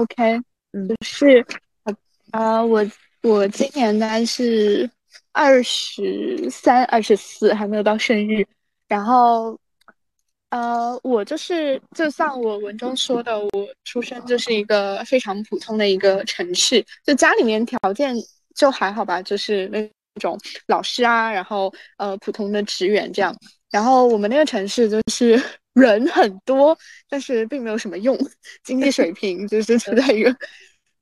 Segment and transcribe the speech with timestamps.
[0.00, 0.40] OK，
[0.72, 1.44] 嗯，就是
[2.32, 2.82] 呃，我
[3.22, 4.90] 我今年呢是
[5.32, 8.46] 二十三、二十四，还没有到生日。
[8.88, 9.58] 然后，
[10.48, 13.50] 呃，我就是就像我文中说的，我
[13.84, 18.16] 出生就是一个非常普通的一个城市，就家里面条件
[18.54, 19.86] 就还好吧，就是那
[20.18, 23.36] 种老师啊，然后呃普通的职员这样。
[23.70, 25.40] 然后我们那个城市就是
[25.80, 26.76] 人很多，
[27.08, 28.16] 但是并没有什么用，
[28.62, 30.34] 经济水 平就是处在一个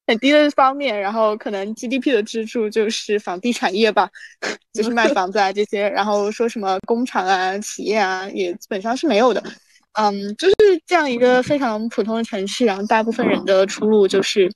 [0.07, 0.99] 很低的方面。
[0.99, 4.09] 然后可能 GDP 的支柱就是房地产业吧，
[4.73, 5.89] 就是卖房子啊这些。
[5.89, 9.43] 然后说什么工厂啊、企业啊，也基本上是没有的。
[9.93, 10.55] 嗯，就是
[10.87, 12.65] 这样一个非常普通的城市。
[12.65, 14.49] 然后大部分人的出路就是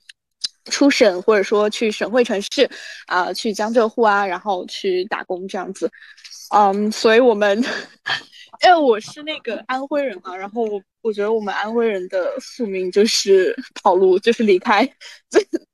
[0.67, 2.71] 出省，或者说去省会城市
[3.07, 5.91] 啊，去江浙沪啊，然后去打工这样子。
[6.55, 7.59] 嗯，所以我们，
[8.63, 14.87] 因为我是那个安徽人嘛，然后我我觉得我们安徽人的宿命就是跑路，就是离开。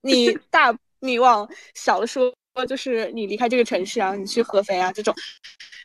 [0.03, 2.33] 你大你往小的说，
[2.69, 5.13] 就是你离开这个城市啊，你去合肥啊这种；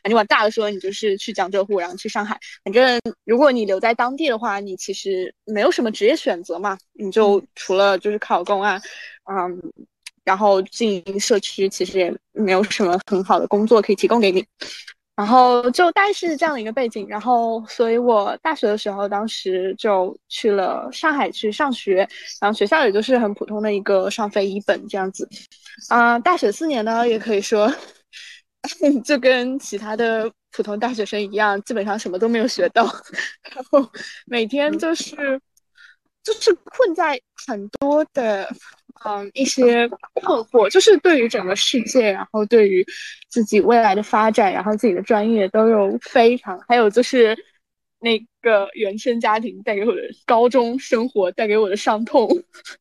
[0.08, 2.38] 你往大的说，你就是去江浙沪，然后去上海。
[2.62, 8.80] 反正如果你留在当地的话，你其实没有什么职业选择嘛，你就除了就是考公啊，
[9.28, 9.72] 嗯。
[10.24, 14.44] 然后进社区其实也没有什么很好的工作可以提供给你，
[15.14, 17.06] 然后就大概是这样的一个背景。
[17.08, 22.08] 然后，所以我大学的时候，当时就去了上海去上学，
[22.40, 25.28] 然后学校也就是很普通的一个双非一本这样子。
[25.88, 27.70] 啊，大学四年呢，也可以说
[29.04, 32.84] 就跟其他的普通大学生一样，基本上什么都没有学到，
[33.54, 33.86] 然后
[34.24, 35.14] 每天就是
[36.22, 38.48] 就是困在很多的。
[39.06, 42.84] 嗯，一些困惑，就是对于整个世界，然后对于
[43.28, 47.36] 自己未来的发展，然后自己的专业都有非常，还有就是
[48.00, 52.28] 那个原生家庭带给我的高中生活带给我的伤痛，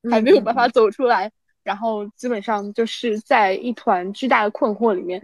[0.09, 1.29] 还没有办法走出来，
[1.61, 5.21] 然后基本上就是在一团巨大的困惑里面，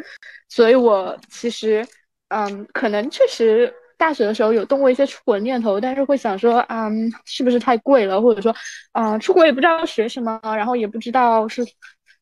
[0.50, 1.88] 所以我其实，
[2.27, 3.73] 嗯，可能确实。
[3.99, 8.21] 大学的时候有动过一些出国念头，但是会想说，嗯，是不是太贵了？
[8.21, 8.55] 或者说，
[8.93, 11.61] 啊，出国也不知道学什么，然后也不知道是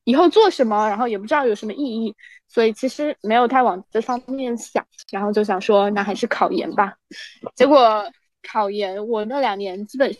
[0.04, 2.16] 以后做什么，然后也不知道有什么意义，
[2.48, 4.84] 所以其实没有太往这方面想。
[5.12, 6.96] 然后就想说，那还是考研吧。
[7.56, 8.04] 结果
[8.42, 10.12] 考研，我那两年基本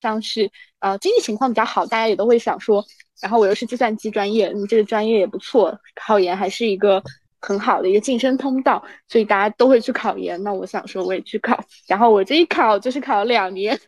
[0.00, 2.82] 上是，呃，经济情况比较好，大家也都会想说，
[3.20, 7.02] 然后我又是计算机专业，你这个专业也不错，考研还是一个。
[7.40, 10.42] 很好的一个晋升通道，所以大家都会去考研。
[10.42, 11.58] 那我想说，我也去考。
[11.86, 13.78] 然后我这一考就是考了两年，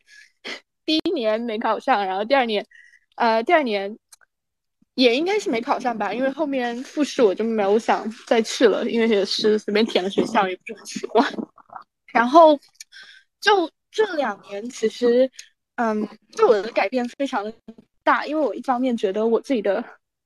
[0.84, 2.66] 第一年没考上，然后第二年，
[3.16, 3.96] 呃，第二年
[4.94, 11.24] 也应该是没考上吧，因为后面复试我就没有想再去了，因为也是随便填了学校，也不是很喜欢。
[12.12, 12.58] 然后
[13.40, 15.30] 就这两年，其实，
[15.76, 17.52] 嗯，对我的改变非常的
[18.02, 19.82] 大，因为我一方面觉得我自己的，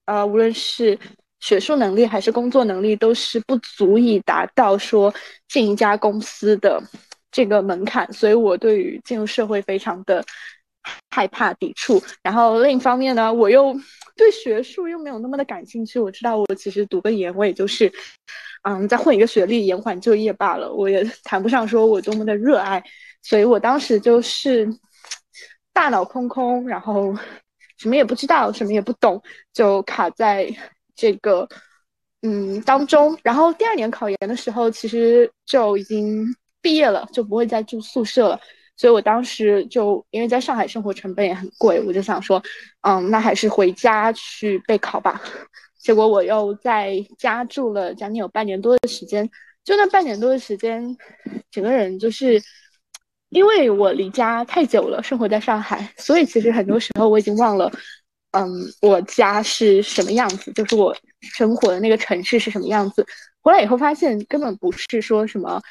[0.07, 0.99] 呃，无论是
[1.47, 5.15] 学术能力还是工作能力都是不足以达到说
[5.47, 6.83] 进一家公司的
[7.31, 10.25] 这个门槛，所以我对于进入社会非常的
[11.11, 12.03] 害怕抵触。
[12.21, 13.73] 然后另一方面呢，我又
[14.17, 16.01] 对学术又没有那么的感兴趣。
[16.01, 17.93] 我知道我其实读个研，我也就是
[18.63, 20.75] 嗯再混一个学历，延缓就业罢了。
[20.75, 22.83] 我也谈不上说我多么的热爱，
[23.23, 24.69] 所以我当时就是
[25.73, 27.15] 大脑空空，然后
[27.79, 30.53] 什么也不知道，什么也不懂，就卡在。
[30.97, 31.49] 这个，
[32.23, 36.27] 嗯，当中，然后第二年考研的时候，其实就已经
[36.61, 38.41] 毕业了，就不会再住宿舍了。
[38.79, 42.43] 所以我当时就因为在上海生活成本也很贵，我就想说，
[42.83, 45.21] 嗯，那还是回家去备考吧。
[45.79, 49.31] 结果我又在家住了将近有半年多的时间，
[49.65, 50.97] 就那半年多的时间，
[51.51, 52.43] 整个人就是
[53.31, 57.71] 因为我离家太久了，生活在上海，所以其实很多时候我已经忘了。
[58.37, 58.47] 嗯，
[58.83, 60.53] 我家是什么样子？
[60.53, 63.07] 就是我生活的那个城市是什么样子？
[63.41, 65.63] 回来以后发现根本不是说什么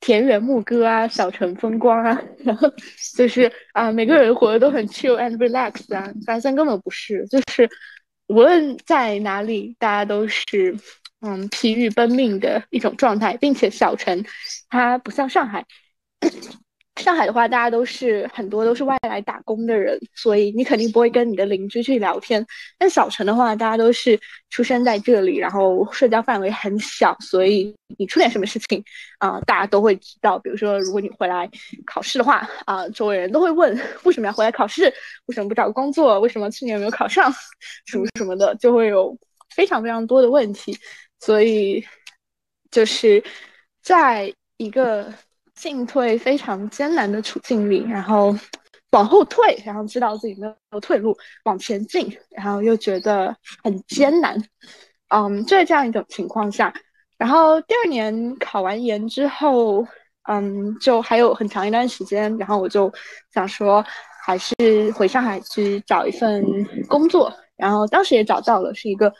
[0.00, 2.72] 田园牧歌啊、小城风光啊， 然后
[3.14, 7.68] 就是啊，每个人活的都很 chill and relax 啊，发现根本不是，就是
[8.28, 10.74] 无论在哪里，大家都是
[11.20, 14.24] 嗯疲于奔命的一种状态，并且小城
[14.70, 15.64] 它不像上海。
[16.96, 22.46] 上海的话，大家都是很多都是外来打工的人，所以你肯定不会跟你的邻居去聊天。
[22.78, 24.18] 但小城的话，大家都是
[24.48, 28.82] 出生在这里，然后社交范围很小，所以你出点什么事情
[29.18, 30.38] 啊，大家都会知道。
[30.38, 31.50] 比如说，如果你回来
[31.84, 34.84] 考试的话啊，周围人都会问为什么要回来考试，
[35.26, 37.30] 为什么不找工作，为什么去年没有考上，
[37.86, 39.18] 什么什么的，就会有
[39.54, 40.78] 非常非常多的问题。
[41.18, 41.84] 所以
[42.70, 43.22] 就是
[43.82, 45.12] 在一个。
[45.64, 48.36] 进退非常艰难的处境里，然后
[48.90, 54.36] 往后退，然后知道自己没有退路，往前进，然后又觉得很艰难。
[55.08, 56.70] 嗯，就在这样一种情况下，
[57.16, 59.82] 然后第二年考完研之后，
[60.28, 62.92] 嗯，就还有很长一段时间，然后我就
[63.32, 63.82] 想说，
[64.22, 66.44] 还是回上海去找一份
[66.88, 67.32] 工作。
[67.56, 69.10] 然后当时也找到了，是一个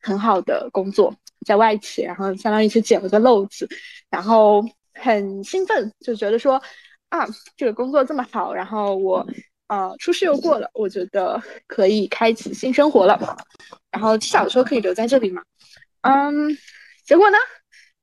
[0.00, 1.12] 很好的工作，
[1.44, 3.68] 在外企，然后相当于是捡了个漏子，
[4.08, 4.64] 然后
[4.94, 6.60] 很兴奋，就觉得说
[7.08, 7.26] 啊，
[7.56, 9.26] 这个工作这么好，然后我
[9.68, 13.36] 呃初试又过了，我觉得可以开启新生活了，
[13.90, 15.42] 然后至少说可以留在这里嘛，
[16.02, 16.56] 嗯，
[17.04, 17.36] 结果呢，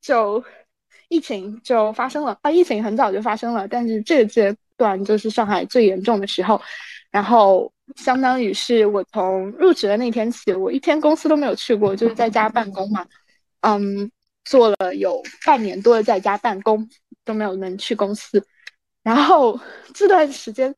[0.01, 0.44] 就
[1.10, 2.38] 疫情就发生了。
[2.42, 6.62] 啊，疫情很早就发生了，但是这个阶段就是上海最严重的时候，
[7.12, 7.72] 然后。
[7.95, 13.07] 相当于是我从入职的那天起，我一天公司都没有去过，就是在家办公嘛。
[13.62, 14.12] 嗯，
[14.49, 16.88] 做了有半年多的在家办公，
[17.25, 18.45] 都没有能去公司。
[19.03, 19.59] 然后
[19.94, 20.73] 这段时间，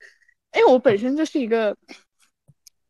[0.56, 1.76] 因为我本身就是一个，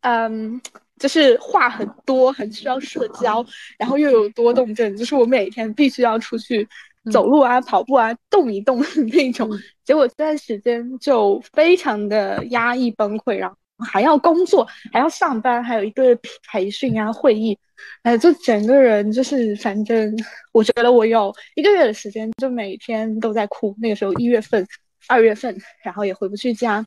[0.01, 0.61] 嗯，
[0.97, 3.45] 就是话很多，很需要社交，
[3.77, 6.67] 然后又有多动症，就是我每天必须要出去
[7.11, 9.49] 走路啊、跑步啊、动一动 那种。
[9.83, 13.55] 结果这段时间就非常的压抑、崩溃，然后。
[13.79, 16.17] 还要工作，还要上班，还有一个
[16.51, 17.57] 培训啊、会议，
[18.03, 20.13] 哎，就整个人就是，反正
[20.51, 23.75] 我觉得我有一个月的时间，就每天都在哭。
[23.79, 24.67] 那个时候一月份、
[25.07, 26.85] 二月份，然后也回不去家，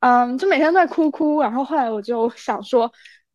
[0.00, 1.40] 嗯，就每天都在哭哭。
[1.40, 2.90] 然后后来我就想说，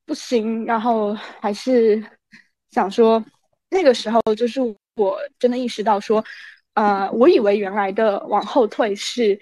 [0.06, 2.04] 不行，然后还是
[2.72, 3.24] 想说，
[3.70, 4.60] 那个时候就是
[4.96, 6.24] 我真的意识到说，
[6.74, 9.40] 呃，我以为原来的往后退是。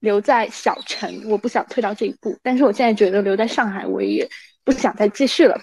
[0.00, 2.36] 留在小城，我不想退到这一步。
[2.42, 4.28] 但是我现在觉得留在上海，我也
[4.64, 5.58] 不想再继续了，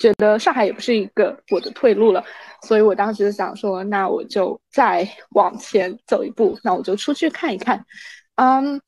[0.00, 2.22] 觉得上海也不是一个我的退路了。
[2.62, 7.84] 所以我当时就想说，那我就再往前走一步，那我就出去看一看。
[8.34, 8.80] 嗯，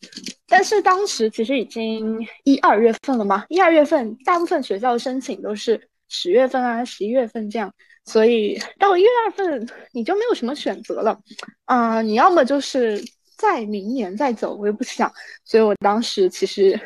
[0.46, 7.72] 但是当时其实已经一二月份了嘛，一二月份大部分学校申请都是十月份啊、十一月份这样，
[8.04, 11.18] 所以到一月份你就没有什么选择了。
[11.66, 13.00] 啊，你要么就是。
[13.38, 15.10] 再明年再走，我也不想，
[15.44, 16.78] 所以我当时其实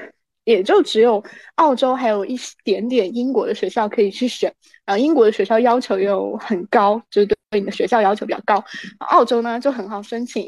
[0.45, 1.23] 也就只有
[1.55, 4.53] 澳洲还有一点点英国的学校可以去选，
[4.85, 8.63] 然后英国的学校要求又很高，就是对你的学校要求比较高，
[8.99, 10.47] 澳洲呢就很好申请，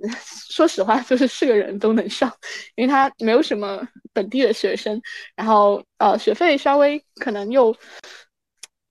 [0.50, 2.30] 说实话就是是个人都能上，
[2.74, 3.80] 因为它没有什么
[4.12, 5.00] 本地的学生，
[5.34, 7.74] 然后呃学费稍微可能又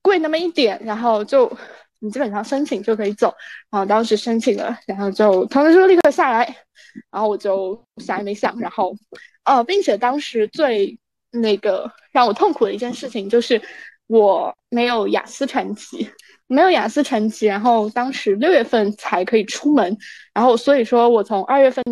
[0.02, 1.56] 贵那么一点，然后就。
[2.03, 3.31] 你基本上申请就可以走，
[3.69, 6.44] 然后当时申请了，然后就通知书立刻下来，
[7.12, 8.95] 然后我就想也没想，然后，
[9.44, 10.98] 呃，并且当时最
[11.30, 13.62] 那个让我痛苦的一件事情就是
[14.07, 16.09] 我没有雅思成绩，
[16.48, 19.95] 没有雅思成绩，然后当时六月份才可以出门，
[20.33, 21.83] 然后所以说我从二月份，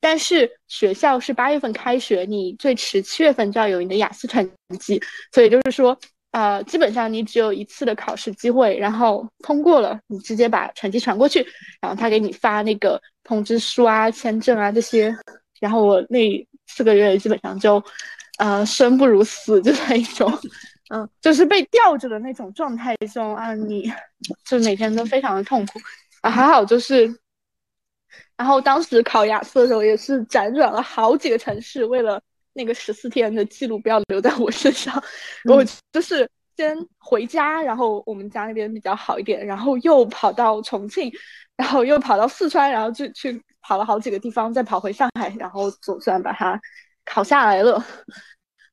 [0.00, 4.50] 但是学校是八月份开学，你最迟七月份就要有你的雅思成
[4.80, 4.98] 绩，
[5.30, 5.98] 所以就是说。
[6.30, 11.44] 呃，基本上你只有一次的考试机会，然后通过了，你直接把成绩传过去，
[11.80, 15.16] 然后他给你发那个通知书啊、签证啊这些。
[15.58, 17.82] 然后我那四个月基本上就，
[18.38, 20.30] 呃，生不如死，就那一种，
[20.94, 23.90] 嗯，就是被吊着的那种状态中啊，你
[24.44, 25.80] 就每天都非常的痛苦
[26.20, 26.30] 啊。
[26.30, 27.06] 还好就是，
[28.36, 32.22] 然后当时考雅思的时候也是辗转了好几个城市，为了。
[32.58, 35.00] 那个十四天的记录不要留在我身上，
[35.44, 41.08] 我就是先回家，然后我们家那边比较好一点，然后又跑到重庆，
[41.56, 46.60] 然后又跑到四川，然后就去跑了好几个地方，再跑回上海，然后总算把它
[47.04, 47.82] 考下来了。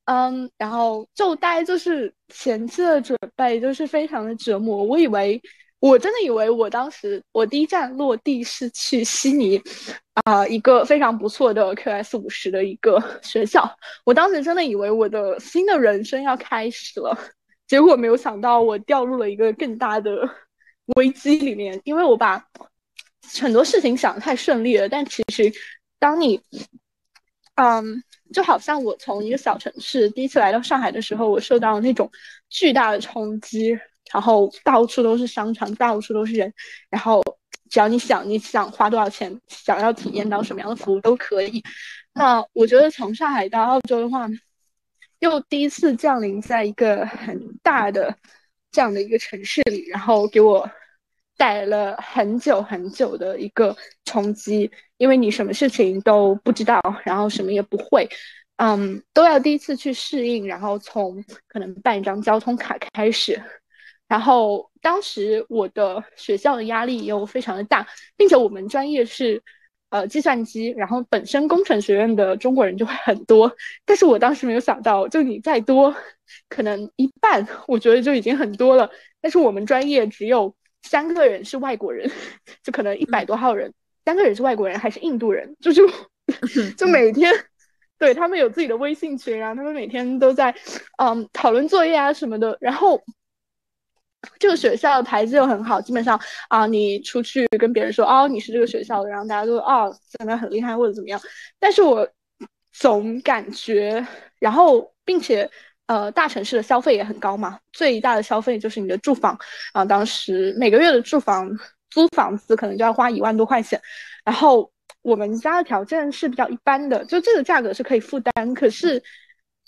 [0.06, 5.40] 嗯，然后就大概就是前期的准备就是非常的折磨，我以为。
[5.80, 9.62] 我真的以为我当时我第一站落地是去悉尼，
[10.24, 13.70] 啊，一个非常不错的 QS 五十的一个 学校。
[14.04, 17.16] 我当时真的以为我的新的人生要开始了，
[17.68, 20.28] 结果没有想到我掉入了一个更大的
[20.96, 21.80] 危机里面。
[21.84, 22.44] 因为我把
[23.40, 25.52] 很多事情想的太顺利了，但其实
[26.00, 26.42] 当你，
[27.56, 28.02] 嗯，
[28.34, 32.10] 就好像我从一个小城市第一次来到上海的时候，我受到了那种
[32.50, 33.78] 巨大的冲击。
[34.14, 36.54] 然后到处都是商场，到处都是人。
[36.90, 37.22] 然后
[37.70, 41.64] 只要你想，你想花多少钱，想要体验到什么样的服务都可以。
[42.14, 44.28] 那我觉得从上海到澳洲的话，
[45.20, 48.16] 又第一次降临在一个很大的
[48.72, 50.70] 这样的一个城市里，然后给我
[51.36, 54.72] 带来了很久很久的一个冲击。
[54.98, 58.08] 因为你什么事情都不知道，然后什么也不会，
[58.58, 60.48] 嗯，都要第一次去适应。
[60.48, 63.42] 然后从可能办一张交通卡开始。
[64.08, 69.42] 然后当时我的学校的压力又非常的大，并且我们专业是
[69.90, 73.56] 呃计算机，然后本身工程学院的中国人就会很多。
[73.86, 75.96] 但是我当时没有想到，就你再多，
[76.50, 78.90] 可能一半，我觉得就已经很多了。
[79.22, 82.10] 但是我们专业只有三个人是外国人，
[82.64, 83.74] 就可能一百多号人，
[84.06, 85.88] 三个人是外国人，还是印度人，就就
[86.78, 87.34] 就每天。
[87.98, 90.54] 对他们有自己的微信群，然后他们每天都在，
[90.98, 92.58] 嗯，讨论作业啊什么的。
[92.60, 93.02] 然后
[94.40, 101.20] 这个学校的牌子又很好，基本上啊，你出去跟别人说哦你是这个学校的，然后大家都哦怎么样很厉害或者怎么样。
[101.60, 102.08] 但是我
[102.72, 104.06] 总感觉，
[104.40, 105.50] 然后并且
[105.88, 109.38] 呃大城市的消费也很高嘛，最大的消费就是你的住房
[109.74, 111.50] 啊，当时每个月的住房
[111.90, 113.82] 租房子可能就要花一万多块钱，
[114.24, 114.72] 然后。
[115.02, 118.52] 我们家的条件是比较一般的，就这个价格是可以负担。
[118.56, 119.02] 可是，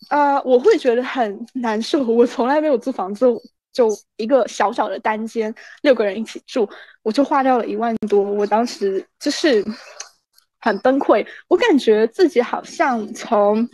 [0.09, 2.03] 呃，我会觉得很难受。
[2.05, 3.27] 我从来没有租房子，
[3.71, 6.69] 就一个小小的单间，六个人一起住，
[7.03, 8.21] 我就花掉了一万多。
[8.21, 9.63] 我当时就是
[10.61, 13.67] 很崩溃，我感觉自己好像从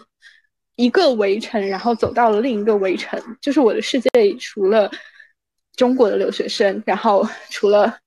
[0.75, 4.91] 一个围城，然后走到了另一个围城，就是我的世界里除了
[5.75, 7.97] 中国的留学生，然后除了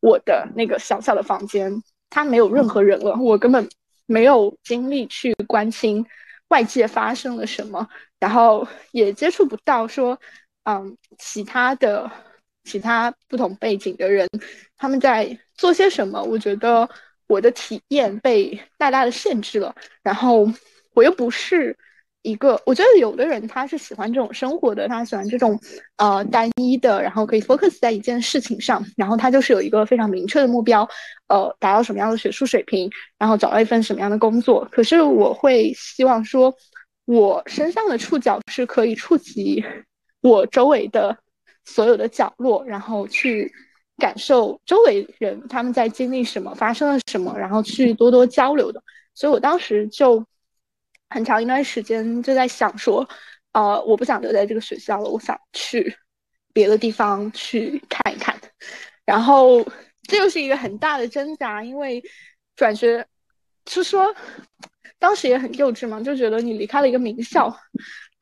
[0.00, 1.82] 我的那个小小的房间。
[2.08, 3.68] 他没有任何人了，我根本
[4.06, 6.06] 没有精力去关心
[6.48, 7.86] 外界发生了什么，
[8.20, 10.18] 然后也接触不到说，
[10.68, 12.10] 嗯，其他的
[12.64, 14.28] 其他不同背景的人
[14.76, 16.22] 他们在做些什么。
[16.22, 16.88] 我觉得
[17.26, 20.46] 我的体验被大大的限制了，然后
[20.94, 21.76] 我又不是。
[22.22, 25.56] 一个，我觉得有的人他是喜欢这种生活的，他喜欢这种
[25.96, 30.82] 呃单一的，然后可以 focus 在一件事情上，然后他就是有一个非常明确的目标，
[31.28, 34.66] 呃，达到什么样的学术水平，然后找到一份什么样的工作。
[34.72, 36.52] 可是我会希望说，
[37.04, 39.64] 我身上的触角是可以触及
[40.28, 41.16] 我周围的
[41.64, 43.52] 所有的角落，然后去
[43.98, 48.82] 感受周围人他们在经历什么，发生了什么，然后去多多交流的。
[49.14, 50.24] 所以我当时就。
[51.08, 53.08] 很长一段时间就在想说，
[53.52, 55.96] 呃，我不想留在这个学校了，我想去
[56.52, 58.36] 别的地方去看一看。
[59.04, 59.64] 然后
[60.08, 62.02] 这又是一个很大的挣扎，因为
[62.56, 63.06] 转学
[63.70, 64.12] 是说
[64.98, 67.56] 当时也很幼稚嘛，就觉得你离开了一个名校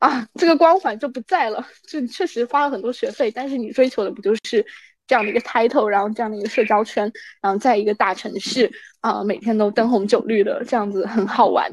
[0.05, 1.65] 啊，这个光环就不在了。
[1.87, 4.63] 就你确实花了很多学费，但是你追求的不就是
[5.07, 8.71] 这样的一个 title，然后这样的一个社交圈，然后在一个大城市
[9.01, 11.71] 啊，每天都灯红酒绿的，这样子很好玩。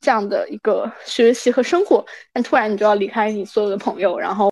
[0.00, 4.50] 这样的一个学习和生活，但突然你就要离开你所有的朋友，然后，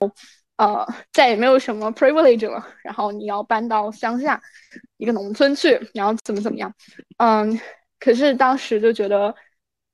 [0.56, 4.40] 呃，再也没有什么 privilege 了，然后你要搬到乡下
[4.96, 6.72] 一个农村去，然后怎么怎么样，
[7.18, 7.60] 嗯，
[8.00, 9.34] 可是当时就觉得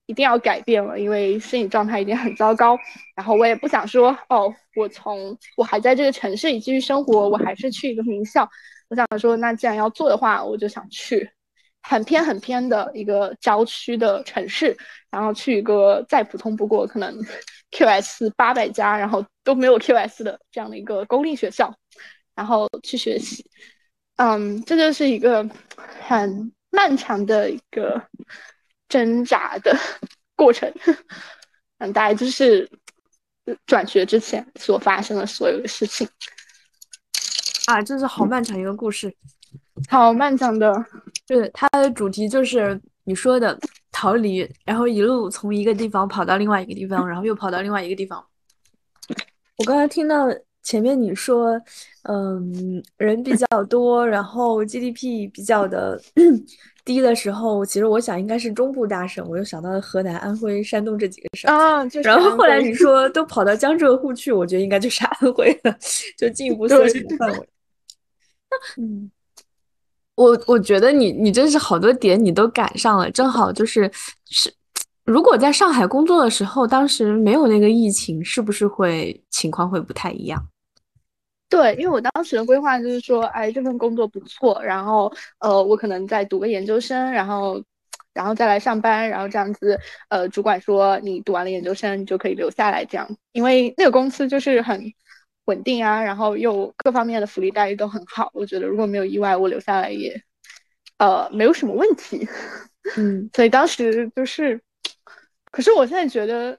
[0.09, 2.77] 一定要改变了，因为心理状态已经很糟糕，
[3.15, 8.49] 然后我也不想说，哦，我从我还在这个城市里继续生活，我还是去一个名校，
[8.88, 11.31] 我想说，那既然要做的话，我就想去。
[11.81, 14.77] 很偏很偏的一个郊区的城市，
[15.11, 17.15] 然后去一个再普通不过可能
[17.71, 21.73] QS 八百家，然后都没有 QS 的这样的一个公立学校，
[22.35, 23.49] 然后去学习。
[24.17, 25.49] 嗯，这就是一个
[26.00, 28.03] 很漫长的一个
[28.88, 29.76] 挣扎的
[30.35, 30.73] 过程。
[31.78, 32.68] 嗯，大概就是
[33.66, 36.09] 转学之前所发生的所有的事情。
[37.66, 39.14] 啊，这是好漫长一个故事。
[39.88, 40.73] 好漫长的，
[41.26, 43.57] 对它的主题就是你说的
[43.92, 48.25] 逃离，然后一路从一个地方跑到另外一个地方，然后又跑到另外一个地方。
[49.59, 50.26] 我刚才听到
[50.62, 51.61] 前面你说，
[52.02, 56.00] 嗯，人比较多，然后 GDP 比较的
[56.88, 61.85] 低的时候，其实我想应该是中部大省，我又想到了河南、安徽、山东这几个省啊。
[61.85, 65.76] 就然后后来你 说都跑到江浙沪去，我觉得应该就是安徽了，
[66.16, 67.49] 就进一步缩小范围。
[68.80, 69.11] 嗯。
[70.14, 73.88] 我我觉得你你真是好多点你都赶上了，正好就是
[74.30, 74.52] 是，
[75.04, 80.49] 如果在上海工作的时候，当时没有那个疫情，是不是会情况会不太一样？
[81.49, 87.62] 对，因为我当时的规划就是说，哎，这份工作不错，然后呃，我可能再读个研究生，然后
[88.14, 89.78] 然后再来上班，然后这样子，
[90.09, 94.93] 呃，主管说你读完了研究生，你就可以留下来这样，因为那个公司就是很。
[95.49, 100.14] 稳定啊，然后又各方面的福利待遇都很好，我觉得如果没有意外，我留下来也，
[100.99, 102.28] 呃，没有什么问题。
[102.99, 104.61] 嗯，所以当时就是，
[105.50, 106.59] 可是我现在觉得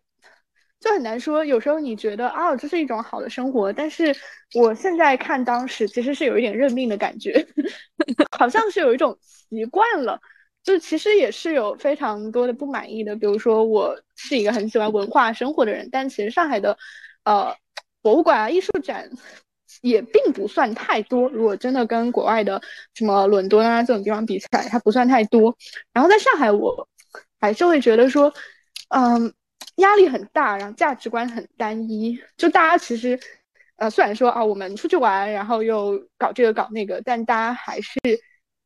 [0.80, 1.44] 就很难说。
[1.44, 4.16] 有时候你觉得啊，这是一种好的生活，但是
[4.56, 7.46] 我现在看当时其实是有一点认命的感觉，
[8.38, 10.20] 好像是有一种习惯了，
[10.64, 13.16] 就其实也是有非常多的不满意的。
[13.16, 16.78] 比如说，我是一个很喜欢文化生活的人，但其实上海的，
[17.24, 17.56] 呃。
[18.02, 19.10] 博物馆啊，艺术展
[19.82, 21.28] 也并不算太多。
[21.28, 22.62] 如果真的跟国外的
[22.94, 25.54] 什么伦敦啊这种地方比起来，它不算太多。
[25.92, 26.88] 然后在上海，我
[27.42, 28.34] 还是会觉得说，
[28.88, 29.34] 嗯，
[29.80, 32.18] 压力很大，然后价值观很单一。
[32.38, 33.20] 就大家其实，
[33.76, 38.00] 呃，虽然说啊，我们出去玩，然后又搞这个搞那个，但大家还是，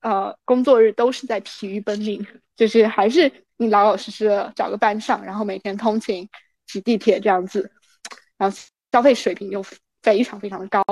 [0.02, 6.28] 呃，工作日都是在疲于奔命，就是还是你老老实实的找个班上，然后每天通勤
[6.68, 7.72] 挤地铁这样子，
[8.38, 8.58] 然后
[8.92, 9.64] 消费水平又
[10.02, 10.84] 非常非常的高，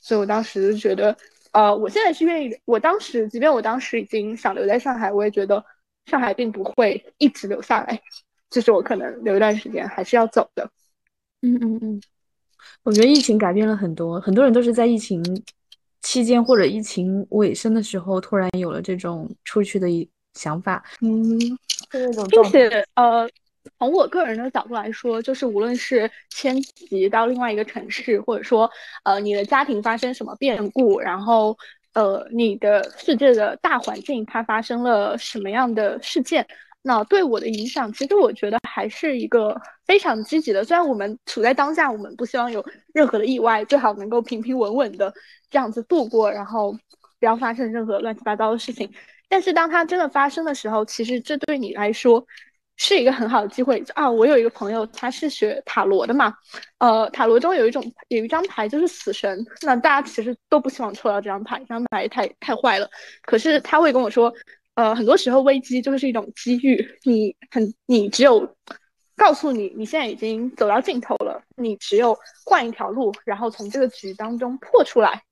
[0.00, 1.16] 所以我当时觉得，
[1.52, 5.64] 呃，我现在是愿意，我当时即便我当时已经想留在上海，我也觉得
[6.06, 8.00] 上海并不会一直留下来，
[8.50, 10.68] 就是我可能留一段时间还是要走的。
[11.42, 12.00] 嗯嗯嗯，
[12.82, 15.22] 我觉得疫情改变了很多，很多人都是在疫情
[16.02, 20.84] 期间或者疫情尾声的时候，突然有了这种出去的一想法。
[21.00, 21.38] 嗯，
[21.92, 23.28] 那种并且呃。
[23.78, 28.68] 从我个人的角度来说，就是无论是迁徙到另外一个城市，或者说，
[29.04, 31.56] 呃，你的家庭发生什么变故，然后，
[31.92, 36.46] 呃，你的世界的大环境它发生了什么样的事件，
[36.82, 39.54] 那对我的影响，其实我觉得还是一个
[39.86, 40.64] 非常积极的。
[40.64, 45.12] 虽然我们处在当下，我们不希望有任何的意外，最好能够平平稳稳的
[45.50, 46.72] 这样子度过，然后
[47.18, 48.90] 不要发生任何乱七八糟的事情。
[49.28, 52.26] 但是当它真的发生的时候，其实这对你来说。
[52.82, 54.10] 是一个很好的机会啊！
[54.10, 56.32] 我有一个朋友，他是学塔罗的嘛，
[56.78, 62.88] 呃，塔罗中有一种有一张牌就是死神，那大家其实都不希望抽到这张牌，这张牌太太坏了。
[63.20, 64.32] 可是他会跟我说，
[64.74, 68.48] 呃，很多时候危机就是一种机遇，你很你只有
[69.16, 75.22] 告诉你你现在已经走到尽头了，你只有换一条路，然后从这个局当中破出来，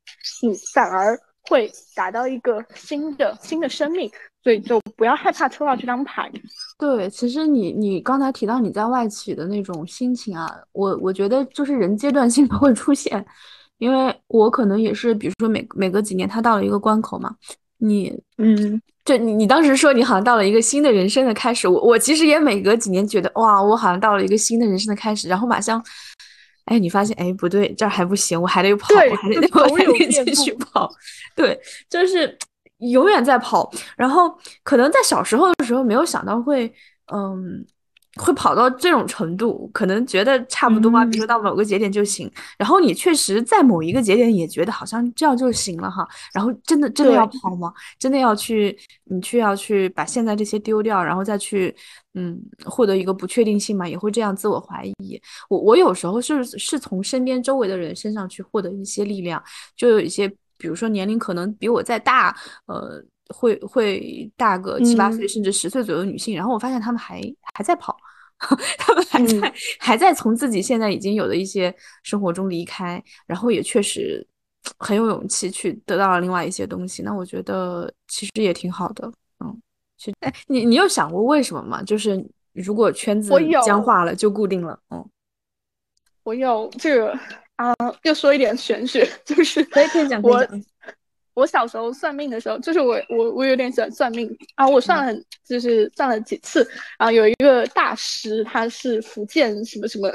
[0.42, 4.10] 你反而会达到一个新的新的生命。
[4.44, 6.30] 所以就不要害怕抽到这张牌。
[6.78, 13.22] 对，其实你你刚才提到你在外企的那种心情啊，我我觉得就是人阶段性 的会出现，
[13.78, 17.34] 因为我可能也是，比如说每每隔几年他到了一个关口嘛，
[17.78, 25.82] 你嗯，就你你当时说你好像到了一个新的人生的开始，我我其实也每隔几年觉得哇，我好像到了一个新的人生的开始，然后马上，
[26.66, 30.90] 哎，你发现哎不对，这儿还不行，我还得跑，我还得我还得继续跑，
[31.34, 32.36] 对，就是。
[32.92, 34.32] 永远在跑，然后
[34.62, 36.72] 可能在小时候的时候没有想到会，
[37.12, 37.66] 嗯，
[38.18, 42.30] 会跑到这种程度，可能觉得差不多吧，比如说到某个节点就行。
[42.58, 46.06] 然后你确实在某一个节点也觉得好像这样就行了哈。
[46.34, 47.72] 然后真的真的要跑吗？
[47.98, 51.74] 真的要去你去要去把现在这些丢掉，然后再去
[52.14, 53.88] 嗯获得一个不确定性嘛？
[53.88, 55.20] 也会这样自我怀疑。
[55.48, 59.42] 我我有时候是是从身边周围的人身上去获得一些力量，
[59.76, 60.30] 就有一些。
[60.60, 67.20] 比如说年龄可能比我再大，呃，会会大个七八岁甚至十岁左右女性，然后我发现她们还
[67.54, 67.96] 还在跑，
[68.38, 74.26] 她们还在还在从自己现在已经有的一些生活中离开，然后也确实
[74.78, 77.02] 很有勇气去得到了另外一些东西。
[77.02, 79.10] 那我觉得其实也挺好的，
[79.40, 79.60] 嗯，
[79.96, 81.82] 其实哎，你你有想过为什么吗？
[81.82, 83.32] 就是如果圈子
[83.64, 85.04] 僵化了就固定了，嗯，
[86.22, 87.18] 我有这个。
[87.58, 90.22] 啊，又说一点玄学，就是可以可以讲
[91.38, 94.28] 我我小时候算命的时候，就是我我我有点喜欢算命。
[94.56, 100.10] 啊，我算了很就是算了几次，然后有一个大师，他是福建什么什么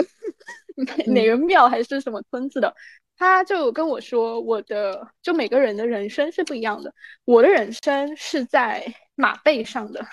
[1.05, 2.75] 哪个庙还是什么村子的，
[3.17, 10.05] 他就跟我说，我的就每个人的人生是不一样的，我的人生是在马背上的，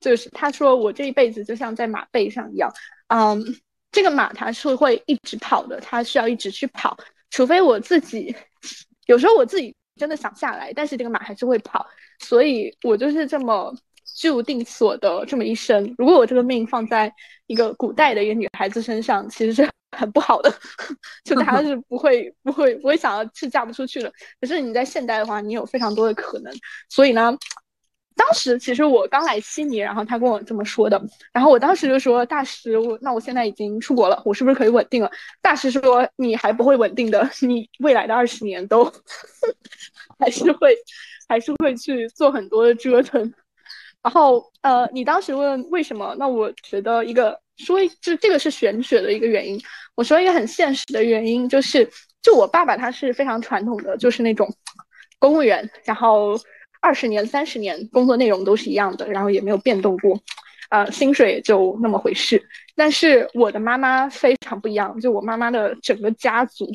[0.00, 2.72] 就是他说我这一辈子就像在马背上一样，
[3.08, 3.42] 嗯。
[3.90, 6.96] 这个马它是会一直跑的，它需要一直去跑，
[7.30, 8.34] 除非我自己，
[9.06, 11.86] 有时候我自己真的想下来，但是这个马还是会跑，
[12.20, 13.74] 所以我就是这么
[14.18, 15.94] 注定所的这么一生。
[15.98, 17.12] 如果我这个命放在
[17.46, 20.52] 一个古代的一个女孩子身上，其实是很不好的，
[21.24, 24.12] 就她是不会不会不会想要是嫁不出去的。
[24.40, 26.52] 可是你在现代的话，你有非常多的可能，
[26.88, 27.36] 所以呢。
[28.16, 31.00] 当时其实我刚来悉尼，然后他跟我这么说的，
[31.32, 35.10] 然后我当时就说大师，我那我现在已经出国了，我是不是可以稳定了？
[35.42, 38.84] 大师说你还不会稳定的，你未来的二十年都
[40.18, 40.76] 还是会
[41.28, 43.34] 还是会去做很多的折腾。
[44.00, 46.14] 然后呃，你当时问为什么？
[46.16, 49.60] 那我觉得一个说就这个是玄学的一个原因。
[49.96, 51.90] 我说一个很现实的原因就是，
[52.22, 54.48] 就我爸爸他是非常传统的，就是那种
[55.18, 56.38] 公务员，然后。
[56.84, 60.20] 二十年、三十年，工作内容都是一样的，然后也没有变动过，
[60.68, 62.46] 呃，薪水就那么回事。
[62.76, 66.70] 但是我的妈妈非常不一样，就我妈妈的整个家族，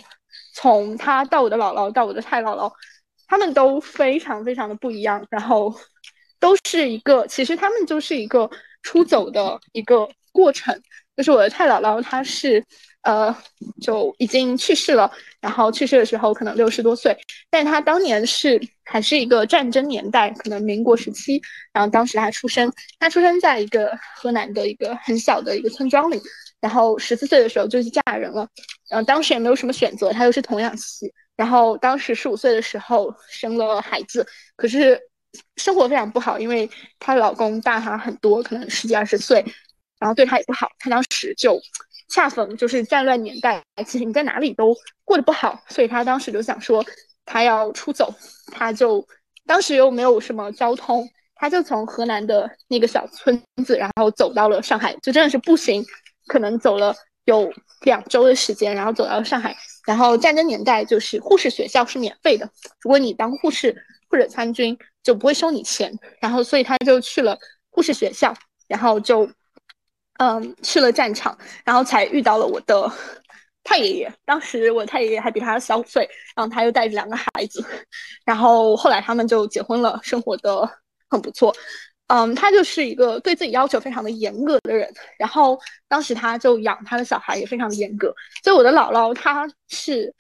[0.56, 2.74] 从她到我的姥姥到我的太姥姥，
[3.28, 5.24] 他们都非常非常的不一样。
[5.30, 5.72] 然后
[6.40, 8.50] 都是一个，其实他们就是一个
[8.82, 10.82] 出走的一个过程。
[11.16, 12.66] 就是我的太姥姥，她是
[13.04, 13.36] 呃
[13.82, 17.18] 就已经去世了，然后去世的时候可能六十多岁，
[17.50, 21.42] 但她当年是还是一个战争年代，可能民国时期，
[21.74, 26.22] 然后当时她出生，她出生在一个河南的一个很小的一个村庄里，
[26.60, 28.48] 然后十四岁的时候就去嫁人了，
[28.90, 35.00] 然后当时也没有什么选择，她又是童养媳，然后当时十五岁的时候生了孩子，可是。
[35.58, 39.46] 生活非常不好，因为她老公大她很多，可能十几二十岁，
[40.00, 40.68] 然后对她也不好。
[40.80, 41.62] 她当时就
[42.10, 46.84] 恰逢就是战乱年代，其实你在哪里都过得不好，所以他当时就想说，
[47.26, 48.14] 他要出走。
[48.52, 49.08] 他就
[49.46, 55.86] 当时又没有什么交通，他就从河南的那个小村子，然后走到了上海，就真的是步行，
[56.28, 56.94] 可能走了
[57.26, 59.56] 有两周的时间，然后走到上海。
[59.86, 62.50] 然后战争年代就是护士学校是免费的，
[62.82, 63.76] 如果你当护士
[64.10, 64.78] 或者参军。
[65.02, 67.36] 就不会收你钱，然后所以他就去了
[67.70, 68.34] 护士学校，
[68.68, 69.28] 然后就，
[70.20, 72.92] 嗯，去了战场，然后才遇到了我的
[73.64, 74.14] 太爷爷。
[74.26, 77.66] 当时我太爷爷还比他小五岁，然后他又带着两个孩子，
[78.26, 80.70] 然后后来他们就结婚了，生活的
[81.10, 81.56] 很不错。
[82.08, 88.14] 嗯，他就是一个对自己要求非常的严格的人，然后当时他就养他的小孩也非常的严格。
[88.44, 90.14] 所以我的姥姥她是，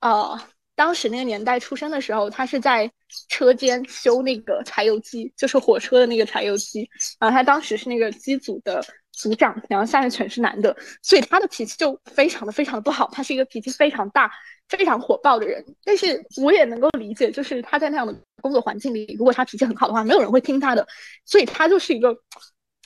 [0.00, 0.38] 呃。
[0.76, 2.90] 当时那个年代出生的时候，她是在
[3.28, 6.90] 车间修那个柴油机，就是火车的那个柴油机。
[7.20, 8.84] 然后他当时是那个机组的
[9.16, 13.08] 组长，然后下面全是男的，所以他的脾气就非常的非常的不好。
[13.12, 14.30] 他是一个脾气非常大、
[14.68, 15.64] 非常火爆的人。
[15.84, 20.86] 但是我也能够理解，就是他在那样的工作环境里，如果他脾气很好的话，没有人会听他的。
[21.24, 22.16] 所以他就是一个。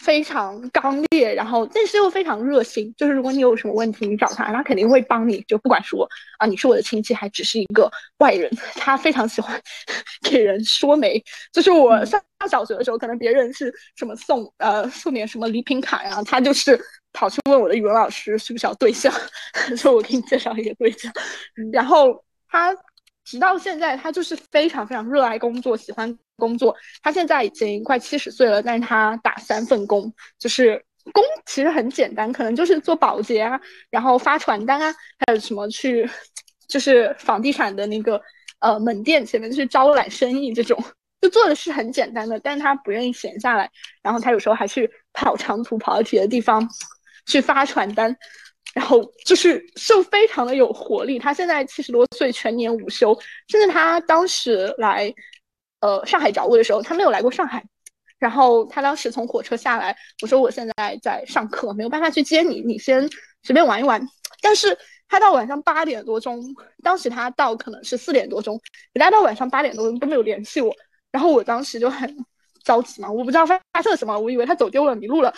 [0.00, 2.92] 非常刚烈，然后但是又非常热心。
[2.96, 5.40] 就是如果你有什么问题，你找他，他肯定会帮你。
[5.48, 6.08] 就不管说
[6.38, 9.60] 啊，你是我的亲戚，还只是一个外人， 他非常喜欢
[10.22, 11.22] 给人说媒。
[11.52, 16.80] 就是我上小学的时候，可能别人是什么送呃送点什么礼品卡呀，他就是
[17.12, 19.12] 跑去问我的语文老师需不需要对象，
[19.76, 21.12] 说我给你介绍一个对象。
[21.72, 22.74] 然后他
[23.28, 26.18] 直到现在，他就是非常非常热爱工作，喜欢。
[26.40, 30.80] 工作，他现在已经快七十岁了，但是他打三份工，就是
[31.12, 33.60] 工其实很简单，可能就是做保洁啊，
[33.90, 34.94] 然后发传单啊，
[35.26, 36.08] 还有什么去，
[36.68, 38.22] 就是房地产的那个
[38.60, 40.80] 呃门店前面去招揽生意这种，
[41.20, 43.68] 就做的是很简单的，但是他不愿意闲下来，
[44.00, 46.68] 然后他有时候还去跑长途，跑到别的地方
[47.26, 48.16] 去发传单，
[48.74, 51.18] 然后就是就非常的有活力。
[51.18, 55.14] 他现在七十多岁，全年无休，甚至他当时来。
[55.80, 57.64] 呃，上海找我的时候，他没有来过上海。
[58.18, 63.08] 然后他当时从火车下来，我说我现在在上课，没有办法去接你，你先
[63.44, 64.04] 随便玩一玩。
[64.42, 64.76] 但是
[65.06, 66.42] 他到晚上八点多钟，
[66.82, 68.60] 当时他到可能是四点多钟，
[68.92, 70.74] 人家到晚上八点多钟都没有联系我。
[71.12, 72.12] 然后我当时就很
[72.64, 75.32] 着急嘛，我不知道发发生了什么，我以为他走丢了，迷路了。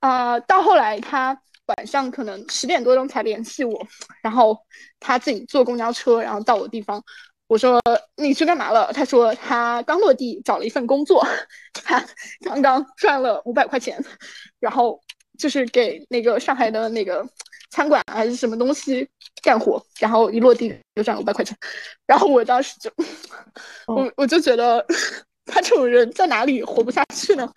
[0.00, 3.86] 啊，到后来他晚上可能十点多钟才联系我，
[4.22, 4.58] 然后
[5.00, 7.02] 他自己坐公交车，然后到我地方。
[7.46, 7.78] 我说
[8.16, 8.90] 你去干嘛了？
[8.92, 11.24] 他说他刚落地找了一份工作，
[11.74, 12.02] 他
[12.40, 14.02] 刚刚赚了五百块钱，
[14.58, 14.98] 然后
[15.38, 17.24] 就是给那个上海的那个
[17.70, 19.06] 餐馆还是什么东西
[19.42, 21.54] 干活，然后一落地就赚了五百块钱。
[22.06, 22.90] 然后我当时就，
[23.86, 24.84] 我我就觉得
[25.46, 27.50] 他这种人在哪里活不下去呢？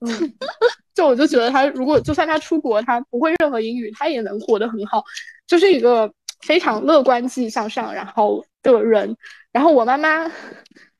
[0.94, 5.02] 就我就觉得他如果就算他出国，他不会任何英语，他也能活得很好，
[5.46, 8.44] 就是一个非常乐观、积极向上，然后。
[8.64, 9.16] 的人，
[9.50, 10.30] 然后我妈妈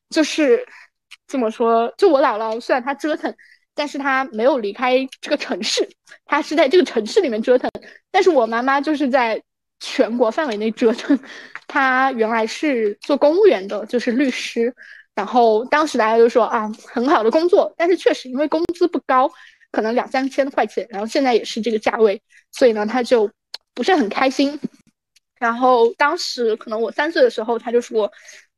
[0.09, 0.67] 就是
[1.25, 3.33] 这么说，就我姥姥虽然她折腾，
[3.73, 5.87] 但是她没有离开这个城市，
[6.25, 7.71] 她是在这个城市里面折腾，
[8.11, 9.41] 但是我妈妈就是在
[9.79, 11.17] 全国范围内折腾。
[11.65, 14.75] 她原来是做公务员的，就是律师，
[15.15, 19.29] 然后当时大家就说啊，很好的工作，但是确实因为工资不高，
[19.71, 22.21] 可能两三千块钱，然后现在也是这个价位，
[22.51, 23.29] 所以呢，他就
[23.73, 24.59] 不是很开心。
[25.39, 28.11] 然后当时可能我三岁的时候，他就说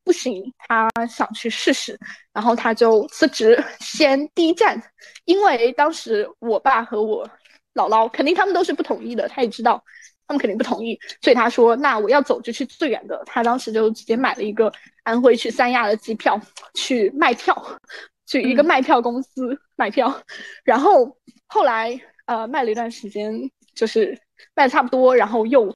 [0.04, 1.98] 不行，他想去试试，
[2.32, 4.80] 然后他就辞职先第一站，
[5.24, 7.28] 因为当时我爸和我
[7.74, 9.84] 姥姥肯定他们都是不同意的，他也知道
[10.26, 16.40] 他们肯定不同意，所以他说那我要走就去最远的，他当时就直接买了一个安徽去三亚的机票
[16.74, 17.54] 去卖票，
[18.26, 20.22] 去一个卖票公司卖票，
[20.64, 24.18] 然后后来呃卖了一段时间，就是
[24.54, 25.74] 卖的差不多，然后又。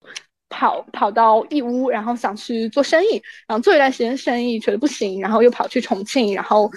[0.53, 6.69] 跑跑到义乌，然后想去做生意，然后做一段时间生意觉得不行，然后又跑去重庆，然后，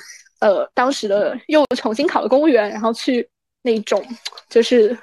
[0.42, 3.28] 呃，当时的又重新考了公务员，然后去
[3.64, 4.06] 那种
[4.48, 4.96] 就是，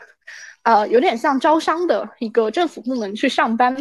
[0.62, 3.74] 呃，有点像招商的一个政府部门去上班，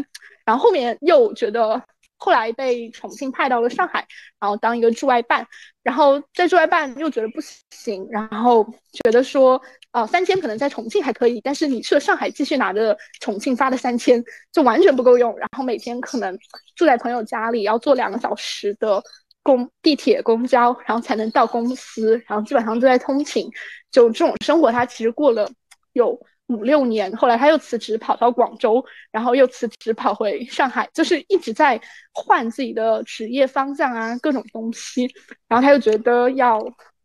[0.45, 1.81] 然后后面又觉得
[2.17, 4.07] 后来被重庆派到了上海，
[4.39, 5.45] 然后当一个驻外办，
[5.83, 7.39] 然后在驻外办又觉得不
[7.71, 8.63] 行，然后
[9.03, 9.61] 觉得说，
[9.91, 15.37] 呃，三千可能在重庆还可以，但是你去了上海，继续拿着重庆发的三千，就完全不够用。
[15.37, 16.37] 然后每天可能
[16.75, 19.01] 住在朋友家里，要坐两个小时的
[19.43, 23.49] 公地铁、公交，然后才能到公司，然后基本上都在通勤，
[23.91, 25.49] 就这种生活，他其实过了
[25.93, 26.19] 有。
[26.49, 31.79] 五六年，后来他又辞职跑到广州，然后又辞职跑回上海，就是一直在
[32.11, 35.07] 换自己的职业方向啊，各种东西。
[35.47, 36.59] 然后他又觉得要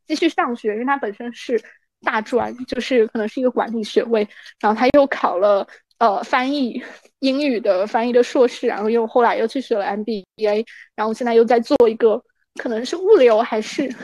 [0.07, 1.63] 继续上学，因为他本身是
[2.01, 4.27] 大专，就是可能是一个管理学位。
[4.59, 5.67] 然后他又考了
[5.99, 6.83] 呃翻译
[7.19, 12.23] 英语的翻译的硕士，然后又后来又去学了 MBA，然后现在又在做一个
[12.63, 13.95] 可能是物流还是。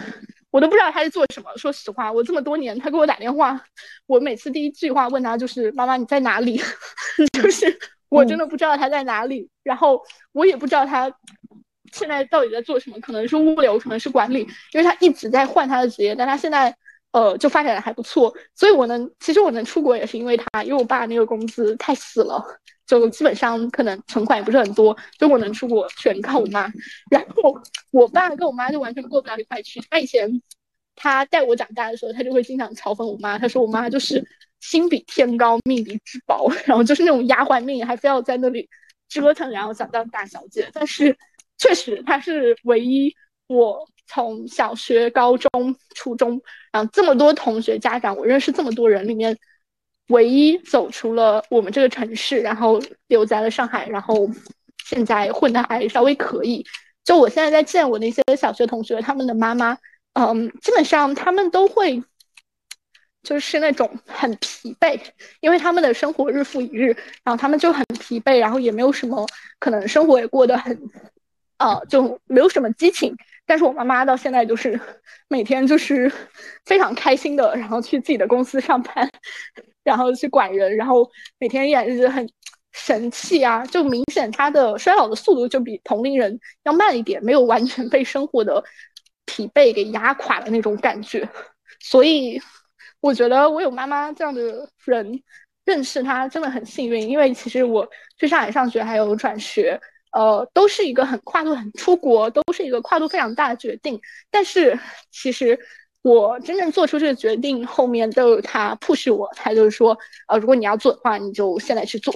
[0.50, 1.50] 我都不知道他是做什么。
[1.56, 3.60] 说实话，我这么多年，他给我打电话，
[4.06, 6.60] 我每次第一句话问他就是：“妈妈，你在哪里？”
[7.32, 9.48] 就是我真的不知道他在哪里。
[9.62, 11.12] 然后我也不知道他
[11.92, 14.40] 现在到底在做什么，可能是物流，可能是管理，
[14.72, 16.14] 因为他一直在换他的职业。
[16.14, 16.74] 但他现在
[17.12, 22.44] 呃就发展的还不错，所以我能其实我能出国也是因为他，因为我爸那个工资太死了。
[22.90, 26.62] 就基本上可能存款也不是很多，就我能出国全靠我妈。
[27.08, 27.56] 然后
[27.92, 29.80] 我爸跟我妈就完全过不了一块去。
[29.88, 30.42] 他以前
[30.96, 34.26] 他带我长大的时候，他就会经常嘲讽我妈，他说我妈就是
[34.58, 38.68] 心比天高，命比纸薄， 然后就是那种丫鬟命，还非要在那里
[39.08, 40.68] 折腾，然后想当大小姐。
[40.72, 41.16] 但是
[41.58, 43.14] 确实，她是唯一
[43.46, 46.40] 我从小学、高中、初中，
[46.72, 49.38] 然后这么多同学、家长，我认识这么多人里面。
[50.10, 54.28] 唯一走出了我们这个城市，然后留在了上海，然后
[54.84, 56.64] 现在混的还稍微可以。
[57.04, 59.76] 就我现在在见我那些小学同学，他们的妈妈，
[60.12, 62.02] 嗯，基本上他们都会
[63.22, 65.00] 就是那种很疲惫，
[65.40, 66.88] 因为他们的生活日复一日，
[67.24, 69.26] 然后他们就很疲惫，然后也没有什么
[69.58, 70.78] 可能生活也过得很，
[71.58, 73.16] 呃，就没有什么激情。
[73.46, 74.78] 但是我妈妈到现在就是
[75.28, 76.10] 每天就是
[76.64, 79.10] 非常开心的，然后去自己的公司上班。
[79.90, 81.04] 然后去管人，然后
[81.40, 82.24] 每天依然是很
[82.70, 88.62] 神气啊，就明显他的衰老的速度就比同龄人要慢一点，没有完全被生活的
[89.26, 91.28] 疲惫给压垮的那种感觉。
[91.80, 92.40] 所以
[93.00, 95.20] 我觉得我有妈妈这样的人，
[95.64, 97.02] 认识她真的很幸运。
[97.02, 97.84] 因为其实我
[98.16, 99.80] 去上海上学还有转学，
[100.12, 104.00] 呃，都是一个很跨度很出国，都是一个跨度非常大的决定。
[104.30, 104.78] 但是
[105.10, 105.58] 其实。
[106.02, 112.14] 我真正做出这个决定，后面都有他 push 我，他就是说，呃，如果你要做的话，你就现在去做，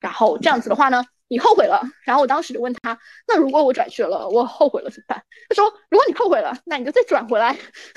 [0.00, 1.82] 然后这样子的话呢，你后悔了。
[2.06, 2.98] 然后我当时就问他，
[3.28, 5.22] 那如果我转学了，我后悔了怎么办？
[5.50, 7.54] 他说，如果你后悔了，那你就再转回来，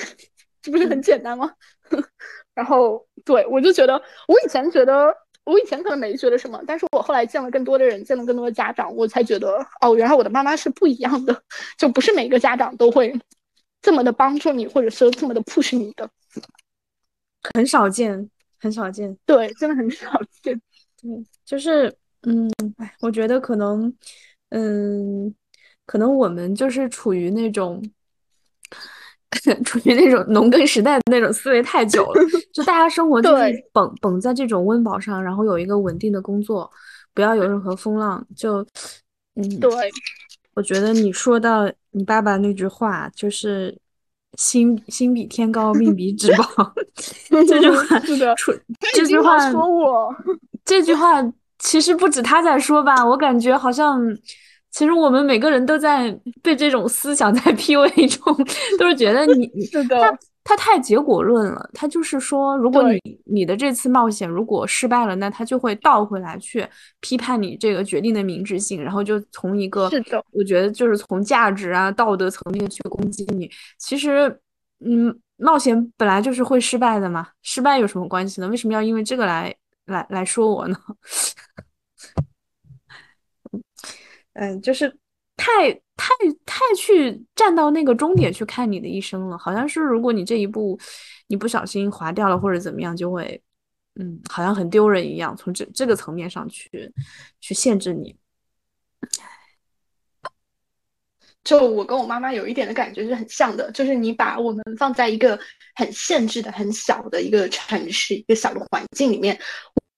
[0.61, 1.53] 这不是很简单吗？
[2.53, 3.93] 然后对我就觉得，
[4.27, 11.41] 我以前觉得，我以前可能没觉得什么，但是我后来见了更多的人，见了更多的家长，我才觉得，哦，原来我的妈妈是不一样的，
[11.77, 13.17] 就不是每个家长都会。
[13.85, 16.09] 这么的帮助你，或者说这么的 push 你的，
[17.53, 19.15] 很少见，很少见。
[19.27, 20.09] 对，真的很少
[20.41, 20.59] 见。
[20.99, 23.95] 对，就是，嗯，哎，我觉得可能，
[24.49, 25.31] 嗯，
[25.85, 27.79] 可能我们就是处于那种，
[29.63, 36.67] 处于那种农耕时代的那种思维太久了， 就大家生活就是绷绷在这种温饱上，然后有一个稳定的工作，
[37.13, 38.65] 不要有任何风浪，就，
[39.35, 39.69] 嗯，对。
[40.55, 43.77] 我觉得你说到你爸爸那句话，就是
[44.39, 46.73] “心心比天高，命比纸 薄”，
[47.47, 47.99] 这句话，
[48.93, 50.15] 这句话说我，
[50.63, 51.21] 这句话
[51.59, 53.05] 其实不止他在说吧？
[53.05, 54.01] 我感觉好像，
[54.71, 58.35] 其实我们每个人都在被这种思想在 PUA 中，
[58.79, 59.99] 都是觉得你是的。
[59.99, 60.17] 他
[60.53, 66.67] 太结果论了，他就是说，如果你你的这次冒险如果失败了，那他就会倒回来去
[66.99, 73.49] 批判你这个决定的明智性，然后就从一个，是的，我觉得就是从价值啊道德层面去攻击你。
[73.79, 74.37] 其实，
[74.85, 78.47] 嗯，冒险本来就是会失败的嘛，失败有什么关系呢？
[78.49, 79.55] 为什么要因为这个来
[79.85, 80.77] 来来说我呢？
[84.33, 84.93] 嗯，就是
[85.37, 85.79] 太。
[85.97, 86.13] 太
[86.45, 90.77] 太去站到那个终点去看你的一生了，好像是如果你这一步
[91.27, 93.41] 你不小心划掉了或者怎么样，就会
[93.95, 95.35] 嗯，好像很丢人一样。
[95.37, 96.93] 从这这个层面上去
[97.39, 98.13] 去限制你，
[101.45, 105.39] 就我跟我妈妈有一点的感觉是很像的，就是你把我们放在一个
[105.75, 109.39] 很限制的、很小的一个城市、一个小的环境里面，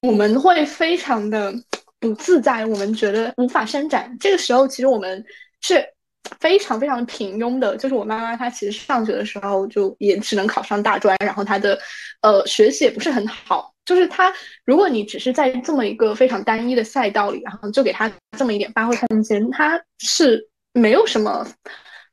[0.02, 1.52] 我们会非常的
[2.00, 4.16] 不自在，我们觉得无法伸展。
[4.20, 5.26] 这个时候，其实我们。
[5.62, 5.86] 是
[6.40, 11.80] 非常非常平庸的，就是我妈妈她其实上学的时候就也只能考上大专，然后她的
[12.22, 14.34] 呃学习也不是很好，就是他，
[14.66, 21.48] 如果你只是在这么一个非常单一的赛道里，然后就给他这么一点发挥空间，他是没有什么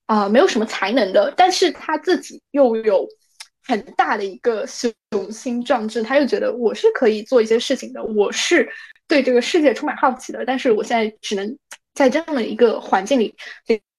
[0.07, 1.35] 啊，没有什么才能的。
[1.37, 3.07] 但是他自己又有
[3.67, 4.93] 很大的一个雄
[5.33, 8.69] 心壮志，他又觉得我是可以做一些事情的，我是
[9.09, 10.45] 对这个世界充满好奇的。
[10.47, 11.59] 但是我现在只能
[11.95, 13.35] 在这样的一个环境里。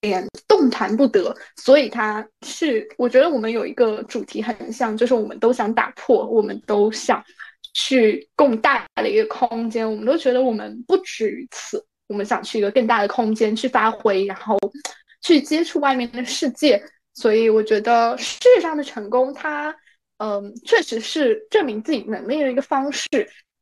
[0.02, 7.24] 点动弹不得，所以他是我觉得我们有一个主题很像，就是我们都想打破，我们都想
[7.74, 14.56] 去更大的一个空间，我们都觉得我们不止于此，我们想去一个更大的空间去发挥，然后
[15.24, 16.80] 去接触外面的世界。
[17.16, 19.76] 所以我觉得事业上的成功，它
[20.18, 23.08] 嗯确实是证明自己能力的一个方式，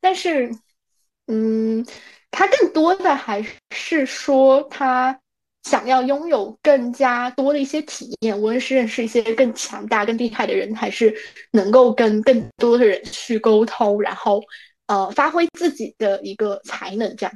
[0.02, 0.52] 但是
[1.28, 1.86] 嗯，
[2.34, 3.42] 他更多的还
[3.72, 5.18] 是说他。
[5.64, 11.16] 想要拥有更加多的一些体验，无论是认识一些更强大、更厉害的人，还是
[11.52, 14.44] 能够跟更多的人去沟通，然后
[14.88, 17.34] 呃发挥自己的一个才能，这样。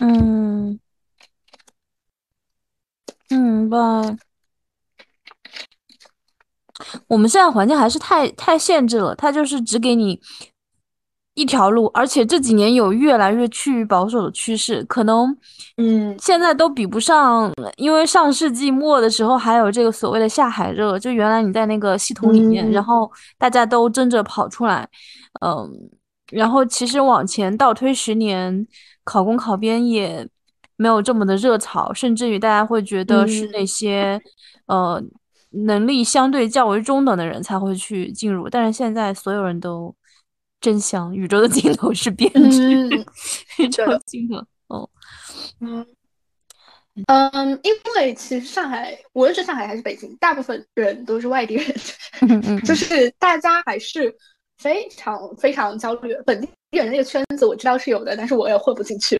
[0.00, 0.78] 嗯
[3.30, 4.02] 嗯吧，
[7.06, 10.20] 我们现在环境还是太太限制了，它就是只给你。
[11.34, 15.36] 一条路，而且这几年有越来越趋于保守的趋势，可能，
[15.78, 24.88] 嗯，现在都比不上，因为上世纪末的时候还有这个所谓的下海热，就原来你在那个系统里面，然后大家都争着跑出来，
[25.44, 25.68] 嗯，
[26.30, 28.64] 然后其实往前倒推十年，
[29.02, 30.28] 考公考编也
[30.76, 34.20] 没有这么的热潮，甚至于大家会觉得是那些，
[34.66, 35.02] 呃，
[35.66, 39.92] 能力相对较为中等的人才会去进入，但是现在所有人都。
[40.64, 41.14] 真香！
[41.14, 43.04] 宇宙的尽头是编剧，
[43.62, 44.38] 宇宙尽头。
[44.68, 44.88] 哦，
[45.60, 45.86] 嗯
[47.06, 54.16] 嗯，因为其实上海，无论是上海还是北京，大部分人都是外地人， 就是大家还是
[54.56, 56.16] 非常非常焦虑。
[56.24, 56.48] 本地
[56.82, 59.18] 人那个圈子我知道是有的，但是我也混不进去。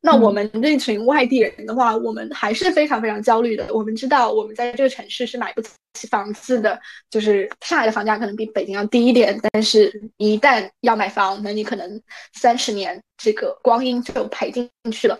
[0.00, 3.66] 那我们这群外地人的话，我们还是非常非常焦虑的。
[3.72, 6.78] 我们知道我们在这个城市是买不起房子的，
[7.10, 12.02] 就是上海的房价可能比北京要低一点，但是一旦要买房，那你可能
[12.34, 15.18] 三十年这个光阴就赔进去了。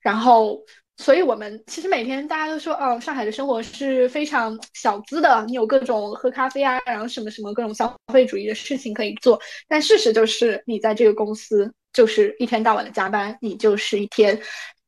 [0.00, 0.60] 然后，
[0.96, 9.40] 所以我们其实每天大家都说，哦，上海的生活是非常小资的，你有各种喝咖啡啊，然后什么什么各种消费主义的事情可以做。
[9.68, 11.72] 但事实就是，你在这个公司。
[11.92, 14.38] 就是一天到晚的加班，你就是一天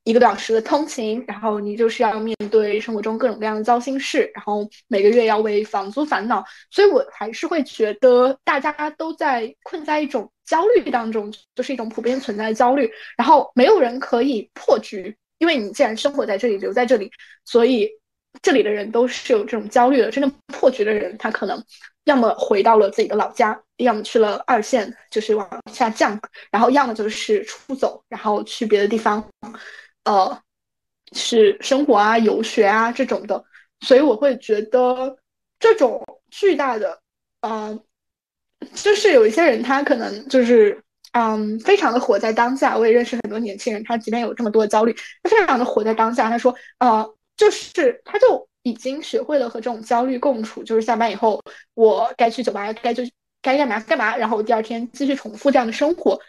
[0.04, 17.10] 一个多小时的通勤，然后你就是要面对生活中各种各样的糟心事，然后每个月要为房租烦恼，所以我还是会觉得大家都在困在一种焦虑当中，就是一种普遍存在的焦虑，然后没有人可以破局，因为你既然生活在这里，留在这里，
[17.44, 17.88] 所以
[18.42, 20.10] 这里的人都是有这种焦虑的。
[20.10, 21.62] 真正破局的人，他可能
[22.04, 23.60] 要么回到了自己的老家。
[23.78, 26.20] 要么去了二线，就是往下降，
[26.50, 29.24] 然后要么就是出走，然后去别的地方，
[30.02, 30.36] 呃，
[31.12, 33.44] 是生活啊、游学啊这种的。
[33.82, 35.16] 所以我会觉得
[35.60, 37.00] 这种巨大的，
[37.42, 37.80] 嗯，
[38.74, 42.76] 就是有一些人他可能就是，嗯，非常的活在当下。
[42.76, 46.28] 我也认识很多年轻人，他即便有这么多焦虑，他非常的活在当下。
[46.28, 51.40] 他说，呃，就是他就已经学会了和这种焦虑共处，就是下班以后
[51.74, 53.02] 我该去酒吧，该就。
[53.40, 56.20] 该干嘛干嘛，然后第二天继续重复这样的生活，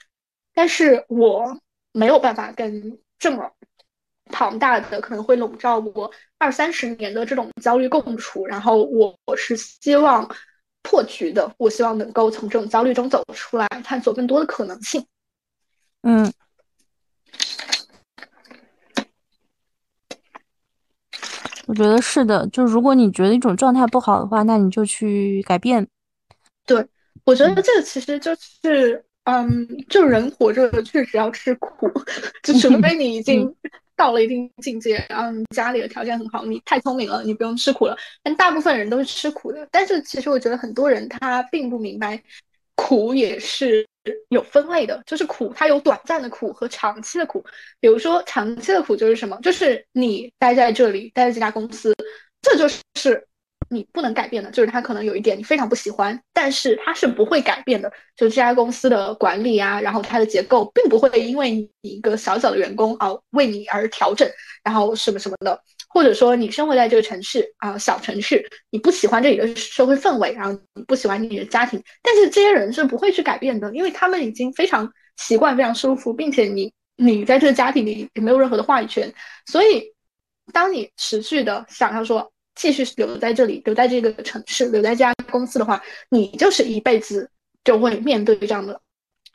[0.54, 1.60] 但是我
[1.92, 3.52] 没有办法跟这么
[4.32, 10.30] 庞大的可能会笼罩我二三十年的这种焦虑共处，然后我我是希望
[10.90, 15.06] 破局的，我希望能够从这种焦虑中走出来，探索更多的可能性。
[16.02, 16.34] 嗯，
[21.68, 25.88] 我觉得是的，就如果你觉得一种状态不好的话，那你就去改变。
[26.66, 26.84] 对。
[27.26, 31.88] 我觉得这个其实就是，嗯，就人活着确实要吃苦，
[32.42, 33.56] 就除 非你已经
[34.00, 37.98] 到了一定境界，然后家里的条件很好，你太聪明了，你不用吃苦了。
[38.24, 39.68] 但大部分人都是吃苦的。
[39.70, 42.18] 但是其实我觉得很多人他并不明白，
[42.76, 43.86] 苦也是
[44.30, 47.44] 有分类的，就是苦它有短暂的苦和长期的苦。
[47.82, 49.38] 比如说长期的苦就是什么？
[49.44, 51.94] 就是你待在这里，待在这家公司，
[52.42, 53.29] 这就是。
[53.70, 57.90] 你不能改变的，就是他可能有一点你非常不喜欢，但是他是不会改变的。
[58.16, 64.28] 就这家公司的管理啊，然后它的结构并不会因为你一个小小的员工啊为你而调整，
[64.64, 65.62] 然后什么什么的。
[65.88, 79.12] 或者说你生活在这个城市啊，小城市，你不喜欢这里的社会氛围，然后你不喜欢你的家庭，但是这些人是不会去改变的，因为他们已经非常习惯、非常舒服，并且你你在这个家庭里也没有任何的话语权。
[79.46, 79.84] 所以，
[80.52, 82.32] 当你持续的想要说。
[82.60, 87.32] 继续留在这里，留在这个城市，留在这家公司的话，你就是一辈子
[87.64, 88.78] 就会面对这样的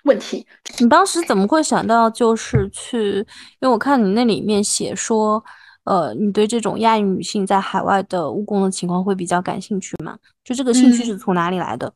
[0.02, 0.46] 问题。
[0.78, 3.16] 你当时怎么会想到就是去？
[3.60, 5.42] 因为我看你那里面写说，
[5.84, 10.18] 呃，你对这种亚裔女性在海外的务工的情况会比较感兴趣嘛？
[10.44, 11.90] 就这个兴趣是从哪里来的？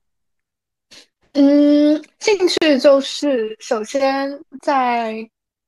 [1.34, 5.14] 嗯，兴趣就是首先在，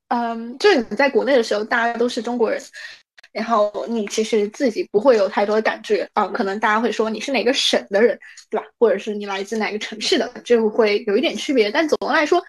[0.09, 2.59] 嗯，就是你在国内的时候，大家都是中国人。
[3.33, 8.18] 然后你其实自己不会有太多的感觉啊，可能大家会说你是哪个省的人，
[8.51, 8.66] 对吧？
[8.78, 11.70] 或者是你来自哪个城市的，就会有一点区别。
[11.70, 12.45] 但总的来说，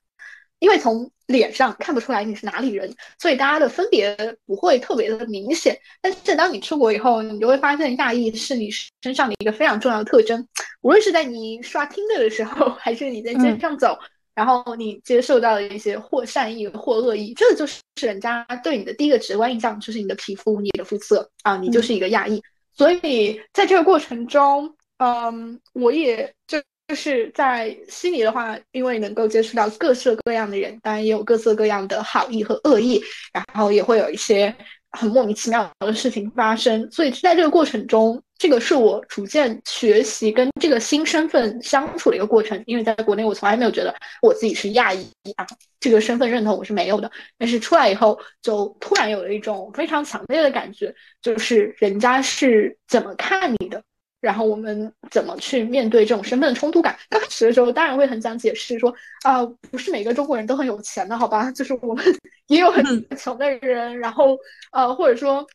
[0.60, 4.16] 因为从脸上看不出来你是哪里人，所以大家的分别
[4.46, 5.78] 不会特别的明显。
[6.02, 8.70] 但是当你出国以后，你就会发现亚裔是你
[9.02, 10.48] 身上的一个非常重要的特征，
[10.82, 13.98] 无论是在你刷 Tinder 的时候，还是你在街上走。
[14.34, 22.42] 然后你接受到的一些或善意或恶意，这就是人家对你的第一个直观印象，就是你的皮肤、你的肤色啊，你就是一个亚裔。
[22.74, 26.58] 所以在这个过程中，嗯，我也就
[26.88, 33.02] 就是在悉尼的话，因为能够接触到各色各样的人，当然也有各色各样的好意和恶意，
[33.34, 34.56] 然后也会有一些
[34.92, 36.90] 很莫名其妙的事情发生。
[36.92, 38.22] 所以在这个过程中。
[38.42, 45.46] 这个是我逐渐学习跟这个新身份相处的一个过程，因为在国内我从来没有觉得我自己是亚裔啊，
[45.80, 47.12] 这个身份认同我是没有的。
[47.38, 53.84] 但是出来以后，就突然有了一种非常强烈的感觉，就是人家是怎么看你的，
[54.22, 56.98] 然后我们怎么去面对这种身份的冲突感。
[57.10, 58.94] 刚开始的时候，当然会很想解释说
[59.24, 61.52] 啊，不是每个中国人都很有钱的，好吧？
[61.52, 62.06] 就是我们
[62.48, 62.86] 也有很
[63.18, 64.38] 穷的人，然后
[64.72, 65.46] 呃，或者说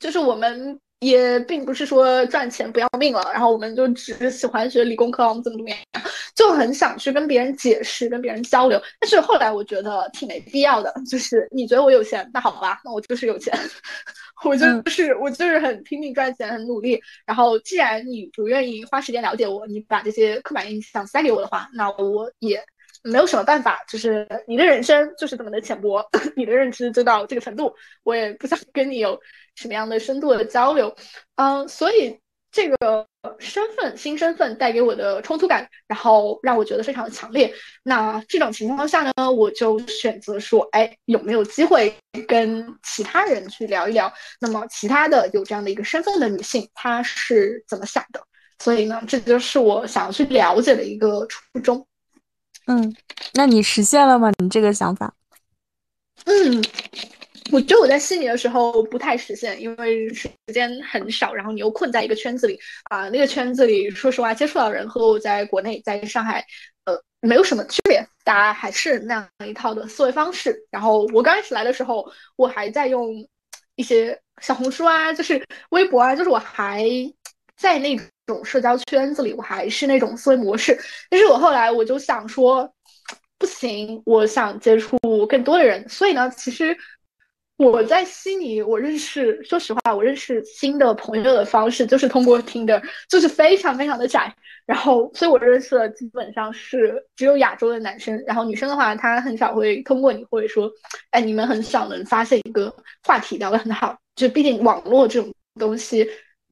[0.00, 0.78] 就是我们。
[1.00, 5.78] 也并不是说赚钱不要命了，然后我们就只喜欢学理工科，我们怎么怎么样，
[6.34, 8.80] 就很想去跟别人解释、跟别人交流。
[8.98, 13.54] 但是后来我觉得挺没必要的，就是你觉得我有钱，那好吧，那我就是有钱，
[14.44, 17.00] 我就是我就是很拼命赚钱，很努力。
[17.24, 22.62] 然后既然你不愿意花时间了解我，你把这些刻板印象塞给我的话，那我也
[23.02, 23.82] 没有什么办法。
[23.88, 26.04] 就是你的人生就是这么的浅薄，
[26.36, 29.18] 你的认知就到这个程度，我也不想跟你有。
[29.56, 30.94] 什么样的深度的交流，
[31.36, 32.20] 嗯，所以
[32.52, 33.06] 这个
[33.38, 37.52] 身份新身份带给我的冲突感，然后让我觉得非常的强烈。
[37.82, 41.94] 那这种情况下呢，我就选择说，哎，有没有机会
[42.26, 44.10] 跟其他人去聊一聊？
[44.40, 48.22] 那么其他的有这样的一个身份的女性，她是怎么想的？
[48.58, 51.86] 所以呢，这就是我想要去了解的一个初衷。
[52.66, 52.94] 嗯，
[53.34, 54.32] 那你实现了吗？
[54.38, 55.12] 你这个想法？
[56.24, 56.64] 嗯。
[57.52, 62.58] 我觉得我在悉尼的时候不太实现，因为时间很少，然后你又困在一个圈子里
[62.90, 66.44] 啊，那个圈子里，说实话，接触到人和我在国内在上海，
[66.84, 70.60] 呃，没有什么区别，大家还是那样一套的思维方式。
[70.70, 73.14] 然后我刚开始来的时候，我还在用
[73.76, 75.40] 一些小红书啊，就是
[75.70, 76.84] 微博啊，就是我还
[77.56, 80.76] 在那种社交圈子里，我还是那种思维模式。
[81.08, 82.68] 但是我后来我就想说，
[83.38, 86.76] 不行，我想接触更多的人，所以呢，其实。
[87.56, 94.34] 我在悉尼，我认识，说实话，我认识新的朋友的方式就是通过 Tinder，就是非常非常的窄。
[94.66, 98.22] 然后，所以我认识的基本上是只有亚洲的男生。
[98.26, 100.70] 然后女生的话，她很少会通过你，或者说，
[101.10, 103.96] 哎，你们很少能发现一个话题聊得很好。
[104.16, 106.08] 就毕竟网络这种东西。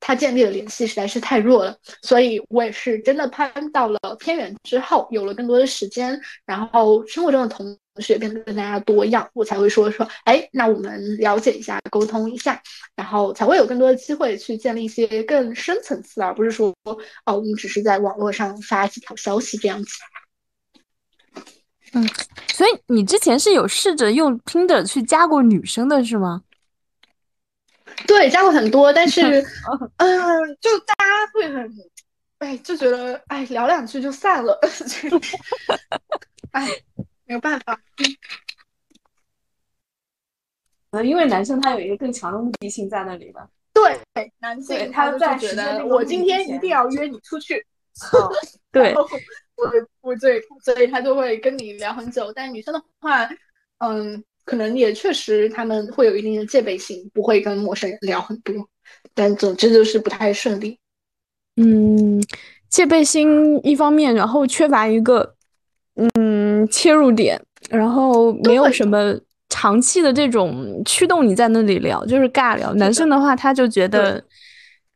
[0.07, 12.61] 它建立的联系实在是太弱了，所以我也是真的攀到了偏远之后，有了更多的时间，然后生活中的同学变得更加多样，我才会说说，哎，那我们了解一下，沟通一下，
[12.97, 19.91] 然后才会有更多的机会去建立一些更深层次，而不是说，哦，我们只是在网络上发几条消息这样子。
[21.93, 22.09] 嗯，
[22.53, 26.43] 所以你之前是有试着用 Tinder 去加过女生的是吗？
[28.09, 29.23] 对，加过很多，但是，
[29.99, 31.73] 嗯，就大家会很，
[32.39, 34.59] 哎，就觉得，哎，聊两句就散了，
[36.51, 36.69] 哎，
[37.25, 37.81] 没有办法。
[40.91, 43.49] 可能因为男生他有一个更强的目的性在那里吧。
[43.72, 44.01] 对，
[44.41, 47.64] 男性他就觉得我今天一定要约你出去。
[48.70, 49.09] 对， 我
[50.03, 52.33] 我对，所以他就会跟你聊很久。
[52.33, 53.29] 但女生的话，
[53.79, 54.25] 嗯。
[54.47, 58.55] 可能也确实他们会有一定的戒备心，不会跟陌生人聊很多，
[59.14, 60.79] 但总之就是不太顺利。
[61.57, 62.22] 嗯，
[62.68, 65.35] 戒备心一方面，然后缺乏一个
[65.95, 66.11] 嗯
[66.69, 67.41] 切入点，
[67.71, 69.15] 然后没有什么
[69.49, 72.73] 长期的这种驱动你在那里聊，就是尬聊。
[72.75, 74.23] 男生的话，他就觉得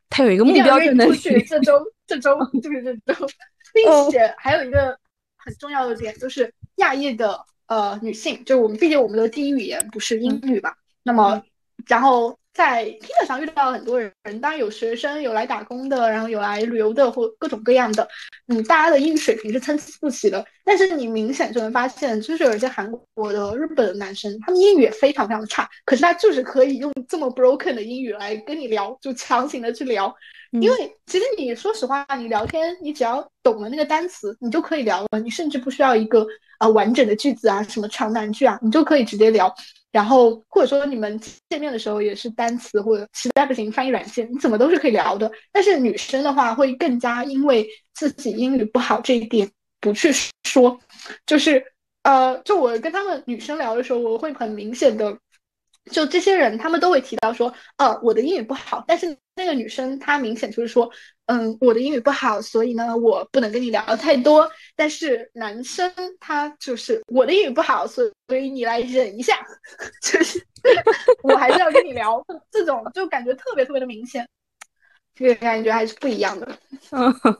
[0.09, 1.17] 他有一个目标在那里。
[1.17, 1.73] 这周
[2.05, 3.27] 这周就是这周，
[3.73, 4.97] 并且还有一个
[5.37, 7.39] 很重要的点就是亚裔的。
[7.69, 10.73] 呃，女性就是我们，毕竟我们的第一语言不是英语吧？
[11.03, 11.39] 那么，
[11.85, 18.05] 然后在 t i n 上遇到了很多人，当然有学生，有来打工的，然后有来旅游的，或各种各样的。
[18.49, 30.13] 嗯，大家的英语水平是参差不齐的，但是你明显就能发现，就是有一些韩国的、日本的男生，他们英语也非常非常的差，可是他就是可以用这么 broken 的英语来跟你聊，就强行的去聊。
[30.51, 35.19] 因为其实你说实话，你聊天，你只要懂了那个单词，你就可以聊了。
[35.19, 36.25] 你甚至不需要一个
[36.59, 39.53] 呃完整的句子啊，什么长难句啊，你就可以直接聊。
[39.91, 41.19] 然后或者说你们
[41.49, 45.31] 见面的时候也是单词或者实在不行翻译软件，你怎么都是可以聊的。
[45.51, 50.11] 但是女生的话会更加因为自己英语不好这一点不去
[50.43, 50.79] 说，
[51.25, 51.63] 就是
[52.03, 55.17] 呃，就我跟他们女生聊的时候，我会很明显的。
[55.91, 58.83] 就这些人，他们都会提到说，呃，我的英语不好。
[58.85, 60.91] 但是那个女生她明显就是说，
[61.27, 64.49] 嗯，我的英语不好，所以呢，我不能跟你聊太多。
[64.75, 69.35] 但是男生他就是我的英语不好，所以所以你来忍一下，
[70.03, 70.39] 就是
[71.23, 72.23] 我还是要跟你聊。
[72.51, 74.27] 这种就感觉特别特别的明显，
[75.15, 76.47] 这个感觉还是不一样的。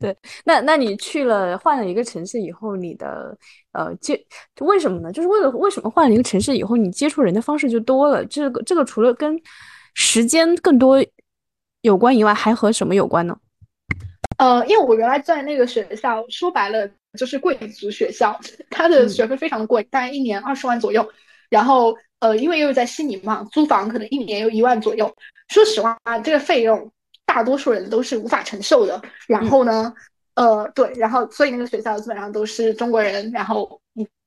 [0.00, 3.36] 对，那那你去了换了一个城市以后，你的
[3.72, 4.18] 呃接
[4.60, 5.10] 为什么呢？
[5.10, 8.24] 就是为了为什么换了一个城市以后，你接触人的方式就多了？
[8.26, 9.36] 这个这个除了跟
[10.00, 11.04] 时间更多
[11.80, 13.36] 有关以外，还和什么有关呢？
[14.38, 16.88] 呃，因为我原来在那个学校，说白了
[17.18, 18.38] 就是贵族学校，
[18.70, 21.06] 它的学费非常贵，大概一年二十万左右。
[21.50, 25.12] 然后呃，因为又在悉尼嘛，租房可能一年有一万左右。
[25.48, 26.90] 说实话，这个费用。
[27.26, 29.02] 大多数人都是无法承受的。
[29.26, 29.92] 然后呢，
[30.34, 33.78] 呃，对，然后所以那个学校基本上都是中国人，然后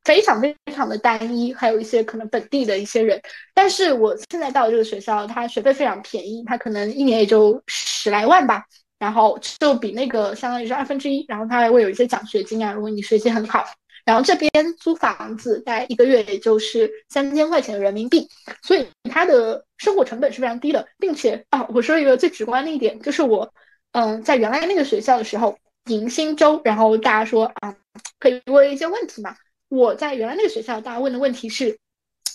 [0.04, 3.22] 非常非常的单一，还有一些可能本地的一些人。
[3.54, 8.64] 但是我现在到这个学校，它学费非常便宜，它可能一年也就十来万吧，
[9.00, 13.66] 然后就比那个相当于是二分之一，然后它还会有一些奖学金啊，如果你学习很好。
[14.04, 18.28] 然后这边租房子大概一个月也就是三千块钱人民币，
[18.64, 23.54] 所以它的生活成本是非常低的，并且啊，我说一个最直观的一点，就是我
[23.92, 27.76] 嗯在原来那个学校的时候迎新周，然后大家说啊
[28.20, 29.36] 可以问一些问题嘛，
[29.72, 31.76] 我在原来那个学校大家问的问题是，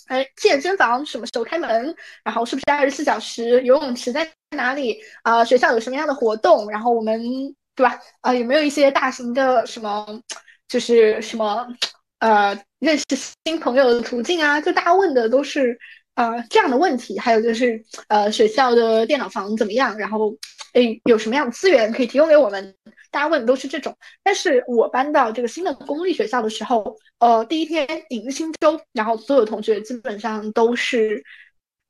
[0.08, 4.26] 哎健身房什么时候开门，然后是不是二十四小时，游泳池在
[4.56, 4.98] 哪里？
[5.22, 7.20] 啊，学校有什么样的活动，然后我们
[7.74, 8.00] 对吧？
[8.22, 10.20] 啊有没有一些大型的什么。
[10.68, 11.64] 就是什么，
[12.18, 13.04] 呃，认识
[13.44, 15.78] 新朋友的途径啊，就大家问的都是
[16.16, 17.18] 呃这样的问题。
[17.18, 19.96] 还有就是，呃，学校的电脑房怎么样？
[19.96, 20.34] 然后，
[20.74, 22.74] 诶，有什么样的资源可以提供给我们？
[23.10, 23.96] 大家问的都是这种。
[24.22, 31.22] 但是我搬到这个新的公立学校的时候，呃，第一天迎新周，然后所有同学基本上都是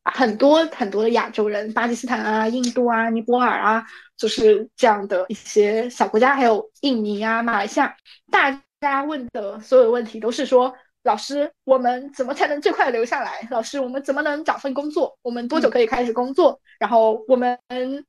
[0.05, 3.85] 很多很多的亚洲人，巴基斯坦啊、印度啊、尼泊尔啊，
[4.17, 7.97] 就是这样的一些小国家，还有印尼啊、马来西亚
[8.31, 8.63] 大。
[8.79, 10.73] 大家问的所有问题都是说，
[11.07, 13.47] 老师，我们怎么才能最快留下来？
[13.49, 15.17] 老师，我们怎么能找份工作？
[15.23, 16.61] 我们多久可以开始工作？
[16.81, 17.57] 然后我们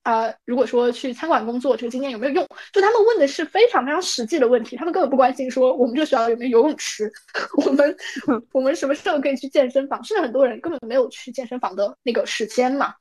[0.02, 2.48] 啊，如果说去餐馆工作，这个经验有没有用？
[2.74, 7.12] 就他们问的是非常非常实际的问题，他们根本不关心说我们这个学校有没有游泳池，
[7.64, 7.96] 我们
[8.52, 10.04] 我们什么时候可以去健身房？
[10.04, 12.96] 甚至很多人根本没有去健身房的那个时间嘛，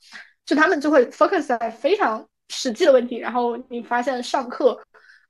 [0.45, 3.17] 就他们就会 focus 在非常实际的问题。
[3.17, 4.79] 然后你发现上课，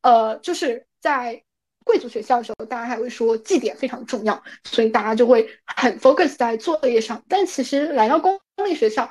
[0.02, 1.40] 呃，就是在。
[1.86, 7.22] 贵族学校的时候，大家还会说绩点非常重要，所以大家就会很 focus 在作业上。
[7.28, 9.08] 但其实来到公立学校，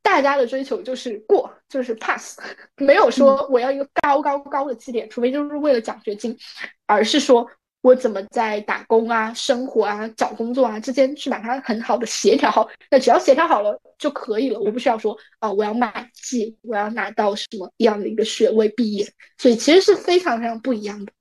[0.00, 2.38] 大家的追求就是过，就是 pass，
[2.78, 6.38] 没有说我要一个高高高的绩点，除非就是为了奖学金，
[6.86, 7.50] 而是说
[7.82, 12.70] 我怎么在打工啊、生活啊、找工作啊之间去把它很好的协调好。
[12.90, 19.12] 那只要协调好了就可以了，我不需要说啊，我要满绩，我要拿到什么样的一个学位毕业。
[19.36, 21.12] 所以其实是非常非常不一样的。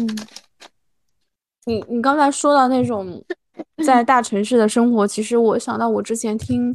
[0.00, 0.16] 嗯，
[1.66, 3.22] 你你刚才说到那种
[3.84, 6.74] 在大城市的生活，其实我想到我之前听，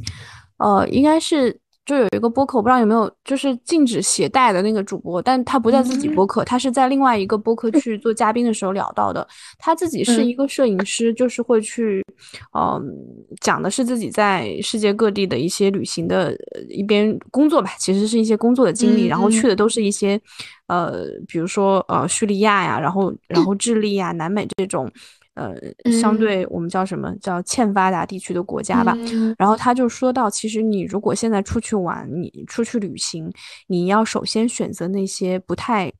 [0.58, 1.60] 呃，应该是。
[1.86, 9.26] 就有一个播客，我不知道有没有，就是禁止携带的那个主播，但他不在自己播客，他是在另外一个播客去做嘉宾的时候聊到的。
[9.60, 12.04] 他自己是一个摄影师，就是会去，
[12.58, 12.84] 嗯，
[13.40, 16.36] 讲的是自己在世界各地的一些旅行的
[16.70, 20.20] 一边工作吧，其实是一些工作的经历，然后去的都是一些，
[20.66, 24.92] 呃，比如说呃叙利亚呀，然后然后智利呀、南美这种。
[25.36, 25.54] 呃，
[25.92, 28.96] 相对我们叫什么叫欠发达地区的国家吧。
[29.38, 33.30] 然后他就说到，其实你如果现在出去玩，你出去旅行，
[33.68, 35.92] 你要首先选择那些不太、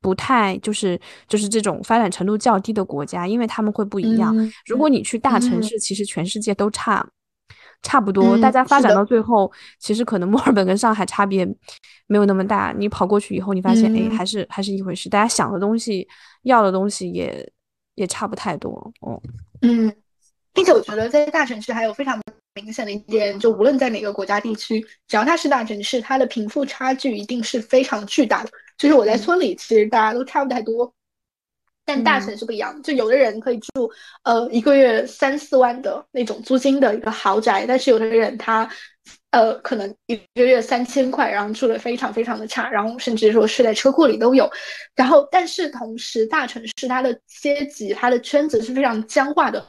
[0.00, 0.98] 不太就是
[1.28, 4.34] 就是这种发展程度较低的国家，因为他们会不一样。
[4.64, 7.06] 如果你去大城市，其实全世界都差
[7.82, 11.46] 差不多，大家发展到最后，其实可能墨尔本跟上海差别
[12.06, 12.74] 没有那么大。
[12.78, 15.10] 你跑过去以后，你发现哎，还是还是一回事。
[15.10, 16.08] 大家想的东西、
[16.44, 17.52] 要的东西也。
[17.94, 18.70] 也差不太多，
[19.00, 19.20] 哦，
[19.60, 19.94] 嗯，
[20.52, 22.20] 并且我觉得在大城市还有非常
[22.54, 28.50] 明显的一点，就无论在哪个国家地区，只要它是大城市，它的贫富差距一定是非常巨大的。
[28.78, 30.92] 就是我在村里，其实大家都差不太多，
[31.94, 33.90] 但大城市不一样，就有的人可以住
[34.24, 38.68] 呃一个月三四万的那种租金的一个豪宅，但是有的人他。
[39.32, 44.48] 呃，可能一个月三千块，然后住的非常非常的差，然后甚至说睡在车库里都有。
[44.94, 49.66] 然后，但是同时，大城市它的阶级、它的圈子是非常僵化的。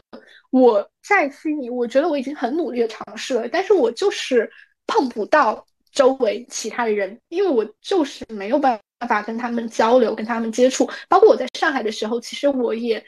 [0.52, 4.48] 我在悉尼，我觉得我已经很努力的尝试了，但是我就是
[4.86, 8.78] 碰不到周围其他的人，因为我就是没有办
[9.08, 10.90] 法跟他们交流、跟他们接触。
[11.08, 13.04] 包括我在上海的时候，其实我也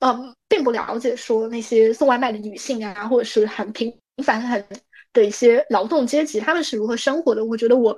[0.00, 4.64] 嗯，并不了解说那些送外卖的女性啊，或者是很平凡很。
[5.12, 7.42] 的一些劳动阶级，他们是如何生活的？
[7.42, 7.96] 我觉得我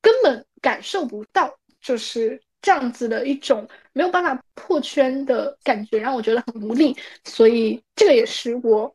[0.00, 6.96] 根本感受不到，就是这样子的一种没有办法破圈的感觉，让我觉得很无力。
[7.26, 8.90] 所以这个也是我，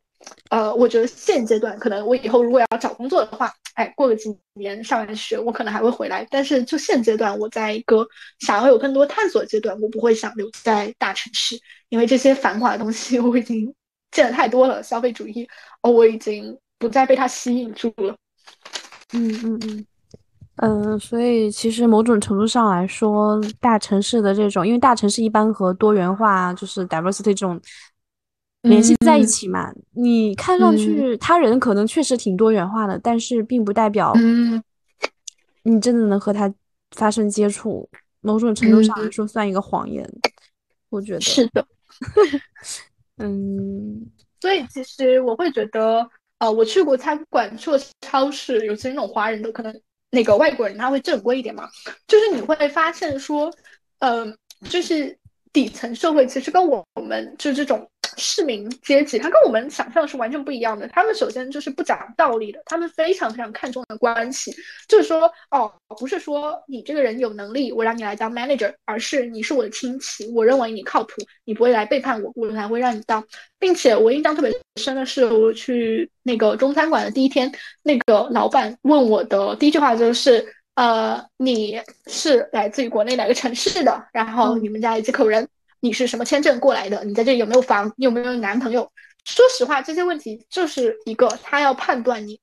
[0.50, 6.26] 呃，我觉得现阶段可能我以后如果要找工作的话，哎，过个几年上完学，我可能还会回来。
[6.30, 8.06] 但是就现阶段，我在一个
[8.40, 11.58] 想要有更多探索阶段，我不会想留在大城市，
[11.88, 13.74] 因为这些繁华的东西 我已经
[14.10, 15.48] 见的太多了，消费主义
[15.82, 16.58] 哦，我已经。
[16.80, 18.16] 不再被它吸引住了。
[19.12, 19.86] 嗯嗯嗯，
[20.62, 27.60] 嗯，所以其实某种程度上来说，大城市的这种，因为大城市一般和多元化，就是 diversity 这种
[28.62, 29.72] 联系在一起嘛。
[29.92, 34.12] 你看上去他人可能确实挺多元化的，但是并不代表
[35.62, 36.52] 你真的能和他
[36.92, 37.88] 发生接触。
[38.20, 40.06] 某种程度上来说，算一个谎言。
[40.90, 41.66] 我觉得是的。
[43.16, 44.06] 嗯，
[44.40, 46.08] 所以其实我会觉得。
[46.38, 49.78] 呃，我去过餐馆，去过超市，尤其是那种华人的，可能
[50.10, 51.68] 那个外国人他会正规一点嘛。
[52.08, 53.52] 就是你会发现说，
[53.98, 55.14] 嗯，就是
[55.52, 57.86] 底层社会其实跟我们就这种。
[58.20, 60.86] 市民阶级，他跟我们想象是完全不一样的。
[60.88, 64.54] 他们首先就是不讲道理的，他们非常非常看重的关系，
[64.86, 71.14] 就是说，哦，不是说你这个人有能力，我让你来当 manager，而是你是我的亲戚，我认为你靠谱，
[71.44, 73.24] 你不会来背叛我，我才会让你当。
[73.58, 77.50] 并且我印象特别深的是，我去那个中餐馆的第一天，
[77.82, 84.06] 那个老板问我的第一句话就是，呃，你是来自于国内哪个城市的？
[84.12, 85.46] 然后你们家有几口人？
[85.80, 87.02] 你是什么签证过来的？
[87.04, 87.92] 你在这里有没有房？
[87.96, 88.90] 你有没有男朋友？
[89.24, 92.40] 说实话，这些问题就是一个他要判断你，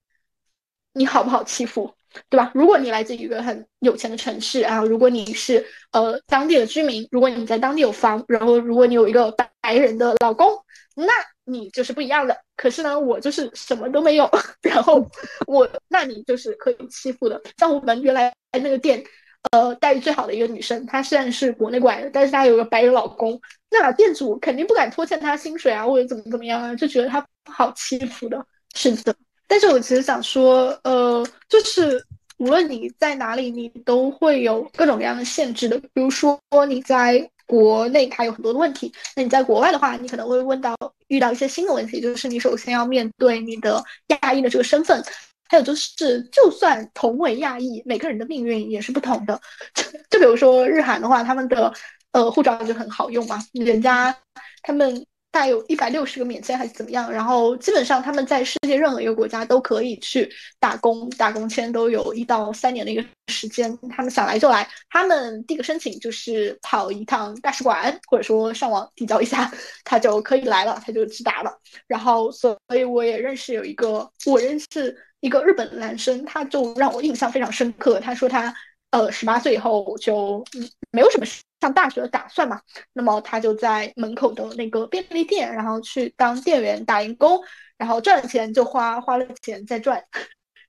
[0.94, 1.94] 你好不好欺负，
[2.30, 2.52] 对吧？
[2.54, 9.32] 如果你来自一个很有钱的城市啊，如果你是呃当地的居民，如果你在当地有房，然后如果你有一个
[9.62, 10.52] 白人的老公，
[10.96, 11.12] 那
[11.46, 12.38] 你就是不一样的。
[12.56, 14.30] 可是呢，我就是什么都没有，
[14.62, 15.04] 然后
[15.48, 17.42] 我那你就是可以欺负的。
[17.58, 19.04] 像我们原来那个店。
[19.52, 23.40] 呃，待遇最好的一个女生，她虽然是国内过来的，但是她有个白人老公，
[23.70, 28.44] 那店主肯定不敢拖欠她薪水啊，或者怎么怎么样啊，就觉得她不好欺负的。
[28.76, 29.16] 是的，
[29.48, 32.04] 但是我其实想说，呃，就是
[32.38, 35.78] 无论你在哪里，你都会有各种各样的限制的。
[35.80, 40.76] 比如说你在国内，它有很多的问题；那你在国外的话，你可能会问到
[41.08, 43.84] 遇到一些新的问题，就是你首先要面对你的
[44.22, 45.02] 亚裔的这个身份。
[45.50, 49.40] 还有就是，就算同为亚裔，每个人的命运也是不同的。
[49.74, 51.74] 就就比如说日韩的话，他们的
[52.12, 54.16] 呃护照就很好用嘛，人家
[54.62, 60.30] 他们大概有一百六十个免签还是怎么样，然后基本上他们在世界任何一个国家都可以去
[60.60, 64.68] 打工，打工签都有一到三年的一个时间，他们想来就来。
[64.90, 69.52] 他们递个申请就是跑一趟大使馆，或者说上网递交一下，
[69.84, 71.52] 他就可以来了，他就直达了。
[71.88, 74.98] 然后所以我也认识有一个，我认识。
[75.20, 78.00] 一个日本男生，他就让我印象非常深刻。
[78.00, 78.54] 他说他，
[78.92, 80.46] 呃，十八岁以后就
[80.92, 81.26] 没有什么
[81.60, 82.62] 上大学的打算嘛。
[82.94, 87.40] 那么他就在门口的那个便利店，然后去当店员打零工，
[87.78, 90.04] 然后赚了钱就花，花了钱再赚，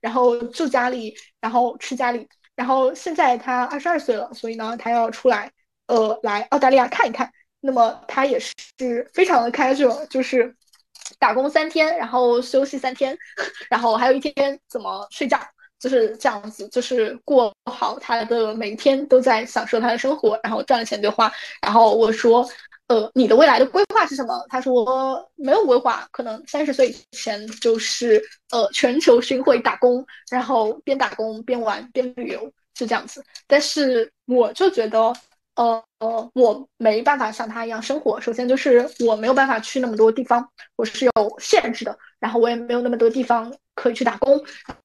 [0.01, 2.27] 然后住家里，然后吃家里。
[2.57, 5.53] 然后现在他二十二岁了，所以呢，他要出来，
[5.89, 7.31] 呃，来澳大利亚看一看。
[7.61, 8.55] 那么他也是
[9.13, 10.57] 非常的 casual，就是。
[11.19, 13.16] 打工三天，然后休息三天，
[13.69, 15.39] 然后还有一天怎么睡觉，
[15.79, 21.31] 就是这样子，就是过好他的每一天，都在享受他的生活，然后赚了钱就花。
[21.62, 22.49] 然后我说，
[22.87, 24.45] 呃，你的未来的规划是什么？
[24.49, 33.25] 他说没有规划，可能三十岁以前就是呃全球巡回打工，然后边打工边玩边旅游，是这样子。
[33.47, 35.12] 但是我就觉得。
[35.59, 38.21] 呃呃，我没办法像他一样生活。
[38.21, 41.99] 首先就是我没有办法去那么多地方，我是有限制的。
[42.21, 44.41] 然后我也没有那么多地方可以去打工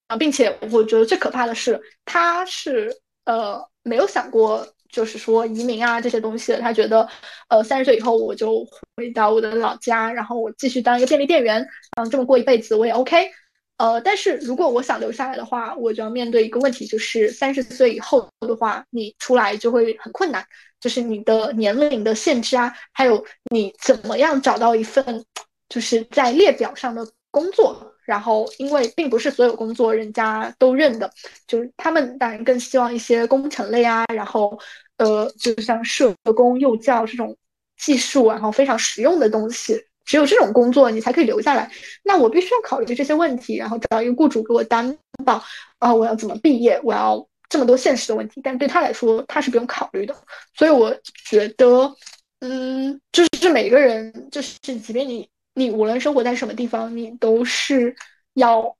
[0.07, 2.91] 啊，并且我觉得最可怕的是，他是
[3.25, 6.55] 呃没有想过就是说移民啊这些东西。
[6.57, 7.07] 他觉得
[7.49, 8.65] 呃三十岁以后我就
[8.97, 11.63] 回到我的老家，然后我继续当一个便利店员，
[11.97, 13.29] 嗯，这么过一辈子我也 OK。
[13.77, 20.45] 呃，但是如果我想留下来的话，我就要面对一个问题，就是三十岁以后的话，你出来就会很困难，
[20.79, 25.23] 就是你的年龄的限制啊，还有你怎么样找到一份
[25.69, 27.89] 就是在列表上的工作。
[28.05, 31.09] 然后，因为并不是所有工作人家都认的，
[31.47, 34.59] 就是他们当然更希望一些工程类啊，然后
[34.97, 37.33] 呃，就像社工、幼教这种
[37.77, 39.81] 技术，然后非常实用的东西。
[40.05, 41.71] 只有这种工作你才可以留下来。
[42.03, 45.43] 那我必须要考虑这些问题，然后找一个雇主给我担保
[45.79, 48.41] 啊，我要怎么毕业，我要这么多现实的问题。
[48.43, 50.15] 但对他来说，他是不用考虑的。
[50.55, 50.95] 所以我
[51.25, 51.95] 觉得，
[52.39, 57.95] 嗯，就是每个人，就是即便你你无论生活在什么地方，你都是
[58.33, 58.75] 要，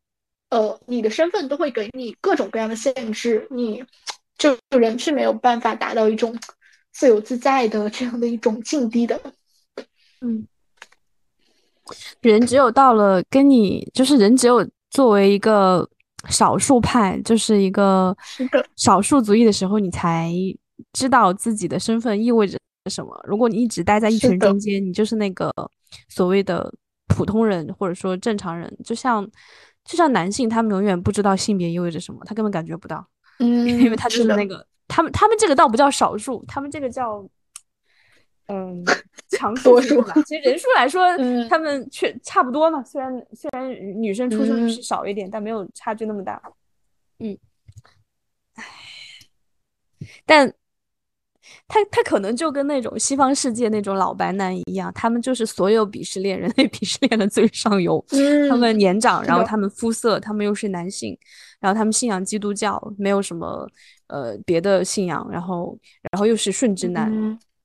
[0.50, 3.84] 呃，你的身份都会给你各种各样的限制，你
[4.38, 6.38] 就人是没有办法达到一种
[6.92, 9.20] 自由自在的这样的一种境地的。
[10.22, 10.48] 嗯。
[12.22, 15.88] 人只有到了跟你，就是人只有作为一个
[16.30, 18.16] 少数派，就是一个
[18.76, 20.32] 少数族裔的时候，你才
[20.94, 22.58] 知道自己的身份意味着
[22.90, 23.20] 什么。
[23.28, 25.52] 如果你一直待在一群中间，你就是那个
[26.08, 26.74] 所谓的
[27.08, 28.74] 普通人，或者说正常人。
[28.84, 29.30] 就像
[29.84, 33.06] 就像男性，他们永远不知道性别意味着什么，他根本感觉不到，
[33.40, 37.28] 嗯， 因为他就是那个他们他们这个倒不叫少数，他们这个叫。
[38.48, 38.84] 嗯，
[39.30, 40.14] 强多数吧。
[40.26, 41.02] 其实人数来说，
[41.50, 42.84] 他们却差不多嘛。
[42.84, 46.42] 虽然虽然女生出生率是少一点，但没有差距那么大。
[47.20, 47.38] 嗯，
[48.56, 48.64] 唉，
[50.26, 50.54] 但
[51.68, 58.04] 他他可能就跟那种西方世界那种老白男一样，他们就是所有鄙视链人类鄙视链的最上游。
[58.50, 61.18] 他们年长，然后他们肤色，他们又是男性，
[61.62, 63.66] 然后他们信仰基督教，没有什么
[64.08, 65.78] 呃别的信仰，然后
[66.12, 67.10] 然后又是顺直男，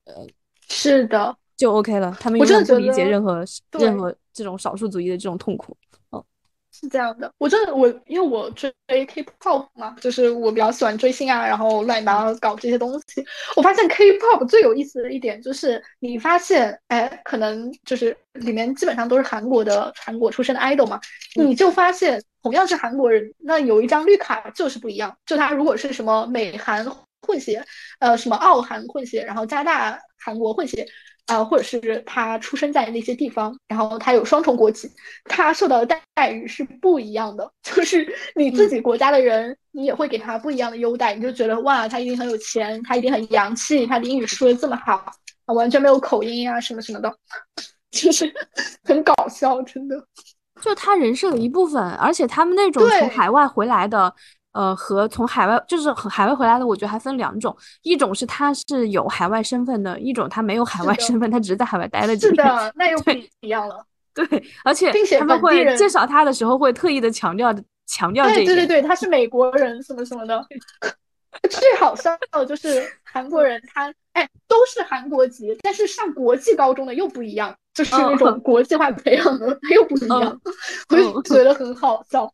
[0.05, 0.25] 呃。
[0.69, 2.17] 是的，就 OK 了。
[2.21, 5.77] 他们我真的不理解任何任何这种少数族裔的这种痛苦。
[6.11, 6.25] 哦，
[6.71, 7.33] 是这样的。
[7.39, 13.25] 我真的我因为我追 K-pop 嘛，就是我比较喜欢追星啊，然后乱七八糟搞这些东西。
[13.57, 21.01] 我发现 K-pop 最有意思的一点就是，你发现哎，可能就是里面基本上都是韩国的韩国出身的 idol 嘛，
[21.35, 25.15] 你就发现同样是韩国人，那有一张绿卡就是不一样。
[25.27, 26.87] 就他如果是什么美韩
[27.29, 27.65] 混血，
[28.01, 30.01] 呃，什么澳韩混血，然后加拿大。
[30.21, 30.85] 韩国混血，
[31.27, 34.91] 啊，或者是他出生在那些地方，然后他有双重国籍，
[35.25, 37.49] 他受到的待待遇是不一样的。
[37.63, 38.05] 就是
[38.35, 45.11] 你自己国家的人，你也会给他不一样的优待，你就觉得哇，他一定很有钱，他一定很洋气，他的英语说的这么好，
[45.47, 47.17] 完全没有口音啊，什么什么的，
[47.93, 48.31] 就是
[48.83, 49.97] 很搞笑，真的。
[50.61, 54.13] 就他人设的一部分，而且他们那种从海外回来的。
[54.53, 62.37] 呃，和从海外就是海外回来的，我觉得还分两种，一种是他是有海外身份的，一种他没有海外身份，他只是在海外待了几年。
[62.37, 63.85] 是的，那又不一样了。
[64.15, 64.27] 对，
[64.65, 67.55] 而且他们会介绍他的时候会特意的强调
[67.87, 68.47] 强调这一点。
[68.47, 70.45] 对对对，他是美国人什么什么的。
[71.51, 80.41] 最好笑的就是韩国人，他哎都是韩国籍，但是上国际高中的又不一样，就是那种国际化培养的他又不一样，
[80.89, 82.29] 我就觉得很好笑。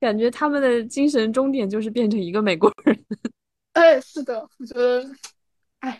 [0.00, 2.98] 感觉他们的精神终点就是变成一个美国人。
[3.74, 5.08] 哎，是的，我觉得，
[5.78, 5.96] 哎，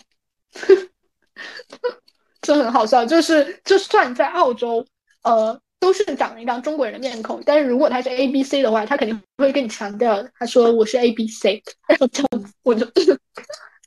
[2.43, 3.05] 这很好笑。
[3.05, 4.85] 就是，就算在澳洲，
[5.23, 12.85] 呃，都是长一张中国人的面孔，但是如果他是 A B C 的话，他肯定会跟你强调，他说我是 A B C，然 后这样，我就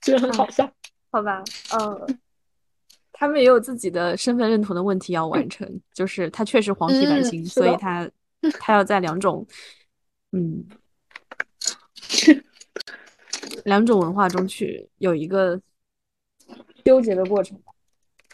[0.02, 0.72] 觉得很好笑。
[1.12, 2.08] 好吧，呃，
[3.12, 8.10] 他们也有自己的身份认同的问题要完成，就是他确实黄皮白心，所以他
[8.60, 9.46] 他要在两种。
[10.36, 10.66] 嗯，
[13.66, 15.62] 两种文化中去有一个
[16.84, 17.62] 纠结的过程。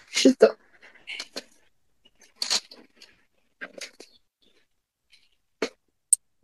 [0.07, 0.57] 是的，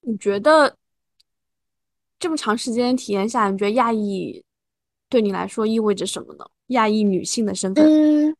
[0.01, 0.75] 你觉得
[2.19, 4.43] 这么长时间体验下，你觉得亚裔
[5.07, 6.45] 对你来说意味着什么呢？
[6.67, 7.85] 亚裔女性的身份？
[7.85, 8.35] 嗯，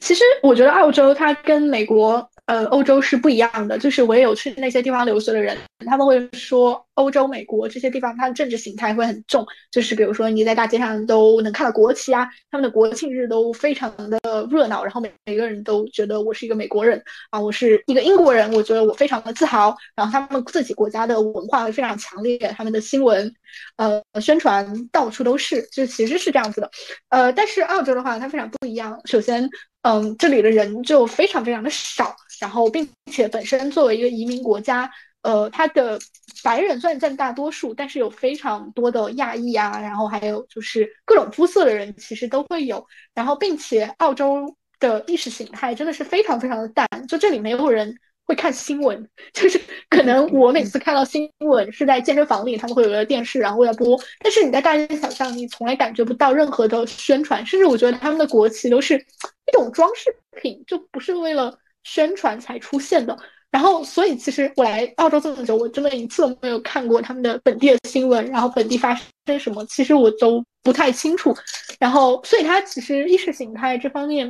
[0.00, 2.31] 其实我觉得澳洲它跟美国。
[2.46, 14.18] 呃，欧洲是不一样的，就是我也有去那些地方留学的人，他们会说欧洲、美国这些地方，它的政治形态会很重，就是比如说你在大街上都能看到国旗啊，他们的国庆日都非常的
[14.50, 23.32] 热闹，然后每每个人都觉得我是一个美国人啊，我是一个英国人，我觉得我非常的自豪，然后他们自己国家的文化会非常强烈，他们的新闻，
[23.76, 26.70] 呃，宣传到处都是，就其实是这样子的，
[27.08, 29.48] 呃，但是澳洲的话，它非常不一样，首先，
[29.82, 32.14] 嗯，这里的人就非常非常的少。
[32.40, 34.90] 然后，并且本身作为一个移民国家，
[35.22, 35.98] 呃，他的
[36.44, 42.86] 白人虽然占大多数，但是有非常多的亚裔啊，然后还有就是各种肤色的人，其实都会有。
[43.14, 47.96] 然后，并且澳洲的意识形态真的是非常非常的淡，就这里没有人。
[48.24, 49.60] 会看新闻， 就是
[49.90, 54.00] 可能我每次看到新闻是在健身房里，他们会有个电视，然后会在播。
[54.20, 63.18] 但是你在大街小巷，你从来感觉不到任何的宣传，甚至我觉得他们的国旗都是一种装饰品，就不是为了宣传才出现的。
[63.52, 71.36] 然后，所以其实我来澳洲这么久，我真的一次都没有看过他们的本地的新闻，然后本地发生什么，其实我都不太清楚。
[71.78, 74.26] 然后，所以它其实意识形态这方面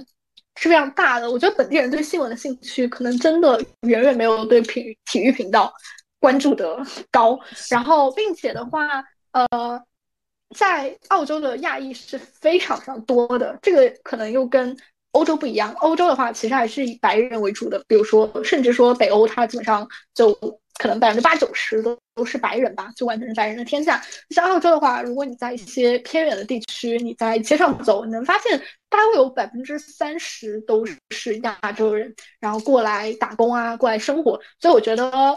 [0.56, 1.30] 是非常大的。
[1.30, 5.72] 我觉得本地人对新闻的兴趣，可能真的远远没有对体体育频道
[6.18, 6.76] 关注的
[7.12, 7.38] 高。
[7.70, 9.80] 然后，并且的话，呃，
[10.56, 14.76] 在澳洲的亚裔是非常非常多的，这个可能又跟。
[15.12, 20.32] 欧洲不一样，欧洲的话其实还是以白人为主的，比如说，甚至说北欧，它基本上就
[20.78, 24.02] 可能百分之八九十都都是白人吧，就完全是白人的天下。
[24.30, 28.58] 像澳洲的话，如果你在一些偏远的地区，你在街上走，你能发现
[28.88, 34.40] 大概会有百分之三十都是亚洲人，然后过来打工啊，过来生活。
[34.58, 35.36] 所以我觉得，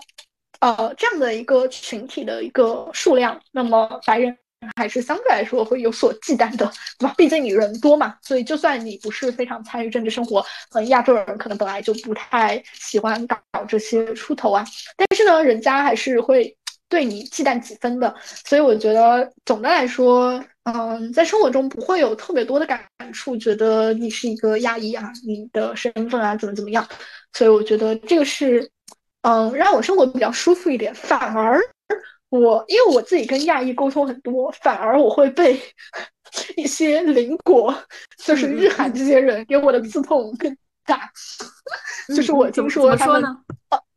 [0.62, 4.38] 呃，这样的一个群体的一个数量，那么白人。
[4.76, 7.14] 还是相对来说会有所忌惮的，对吧？
[7.18, 10.44] 毕竟你人多嘛，所以就算你不是非常参与政治生活，
[10.74, 13.38] 嗯，亚洲人可能本来就不太喜欢搞
[13.68, 14.66] 这些出头啊。
[14.98, 16.56] 但是呢，人家还是会
[16.90, 18.14] 对你忌惮几分的。
[18.24, 22.82] 所以我觉得总的来说，嗯，在生活中不会有特别多的感
[23.14, 26.88] 触，觉得你是一个亚裔啊，你的身份啊怎么怎么样。
[27.34, 28.68] 所以我觉得这个是，
[29.22, 31.60] 嗯，让我生活比较舒服一点，反而。
[32.42, 35.60] 我因为我自己跟亚裔沟通很多，反而我会被
[36.58, 37.74] 一些邻国，
[38.18, 40.56] 就是日韩这些人给我的刺痛更
[40.86, 41.10] 大。
[42.16, 43.24] 就是我听说他们，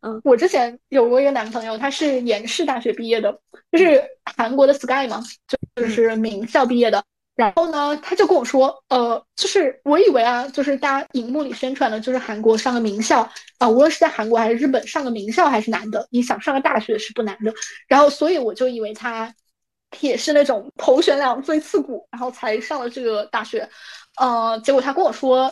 [0.00, 3.38] 嗯，我之前有过一个男朋友，他是延世大学毕业的，
[3.72, 4.02] 就是
[4.36, 7.04] 韩国的 Sky 嘛，就就是名校毕业的。
[7.38, 13.20] 然后呢，他就跟我说，呃，就是我以为啊，就是大家荧幕里宣传的，就是韩国上个名校
[13.58, 17.54] 啊，无论是在韩国还是日本上个名校还是难的，你想上个大学是不难的。
[17.86, 19.32] 然后，所以我就以为他
[20.00, 23.68] 也是那种头悬梁锥刺股，然后才上了这个大学。
[24.16, 25.48] 呃，结果他跟我说，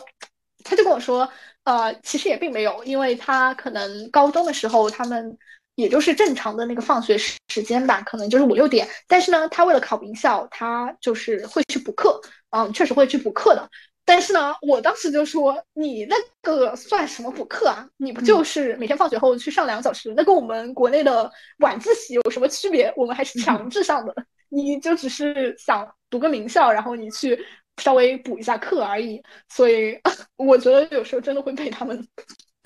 [0.65, 1.29] 他就跟我说，
[1.63, 5.37] 呃，其实也并没有，因为他可能高中的时候他们。
[5.77, 8.87] 也就是正常的那个放学时时间吧，可能就是五六点。
[9.07, 12.19] 但是呢，他为了考名校，他就是会去补课，
[12.49, 13.69] 嗯，确实会去补课的。
[14.03, 17.87] 但是呢，我当时就说，你那个算什么补课啊？
[17.97, 20.11] 你不就是每天放学后去上两个小时？
[20.17, 22.91] 那跟我们国内的晚自习有什么区别？
[22.97, 24.15] 我们还是强制上的，
[24.49, 27.39] 你就只是想读个名校，然后你去
[27.83, 29.21] 稍微补一下课而已。
[29.47, 29.95] 所以
[30.37, 32.03] 我觉得有时候真的会被他们。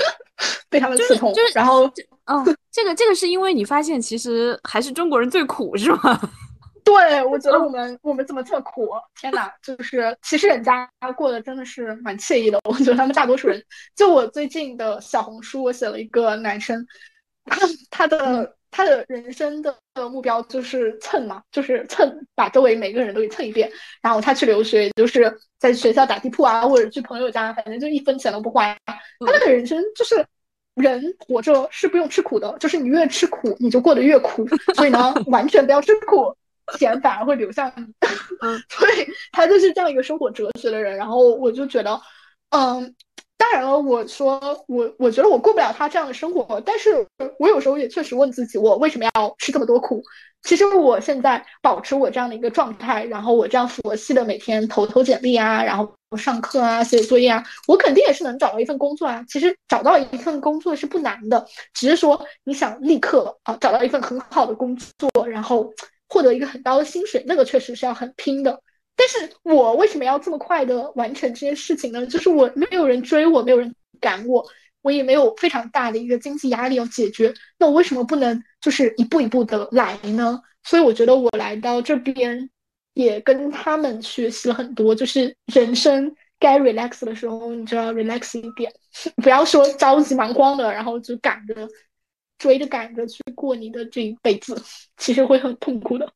[0.70, 1.86] 被他们刺痛，就是，然后，
[2.26, 6.20] 嗯，这个这个是因为你发现其实还是中国人最苦，是吗？
[6.84, 8.90] 对，我觉得我们我们怎么这么苦？
[9.20, 12.60] 天哪，就是其实人家过得真的是蛮惬意的。
[12.64, 13.64] 我觉得他们大多数人，
[13.96, 16.86] 就我最近的小红书，我写了一个男生，
[17.46, 17.60] 他
[17.92, 19.76] 他的他的人生的
[20.10, 23.72] 目标就是蹭嘛，就是蹭，把周围每个人都给蹭一遍。
[24.02, 28.76] 然后他去留学，就是在学校打地铺啊，或者去朋友家，反正就一分钱都不花。
[29.20, 30.26] 他的人生就是。
[30.76, 34.48] 人活着是不用吃苦的，就是你越吃苦，你就过得越苦。
[34.74, 36.34] 所以呢，完全不要吃苦，
[36.80, 37.86] 钱反而会流向你。
[38.72, 40.96] 所以他就是这样一个生活哲学的人。
[40.96, 42.00] 然后我就觉得，
[42.52, 42.96] 嗯，
[43.42, 47.04] 当然了，我说我我觉得我过不了他这样的生活，但是
[47.40, 50.00] 我有时候也确实问自己，我为什么要吃这么多苦？
[50.44, 59.26] 其实我现在保持我这样的一个状态，然后我这样佛系的每天投投简历啊，然后上课啊，写作业啊，我肯定也是能找到一份工作啊。
[59.28, 65.68] 其实找到一份工作是不难的，只是说你想立刻啊找到一份很好的工作，然后
[66.08, 68.62] 获得一个很高的薪水，那个确实是要很拼的。
[68.96, 72.06] 但是我为什么要这么快的完成这件事情呢？
[72.08, 74.46] 就是我没有人追我，没有人赶我。
[74.84, 80.42] 我也没有非常大的一个经济压力要解决，那我为什么不能就是一步一步的来呢？
[80.64, 82.50] 所以我觉得我来到这边
[82.96, 88.74] 也跟他们学习了很多，就是人生该 relax 的时候，你就要 relax 一点，
[89.22, 91.70] 不要说着急忙慌的，然后就赶着
[92.40, 94.60] 追着赶着去过你的这一辈子，
[94.98, 96.12] 其实会很痛苦的。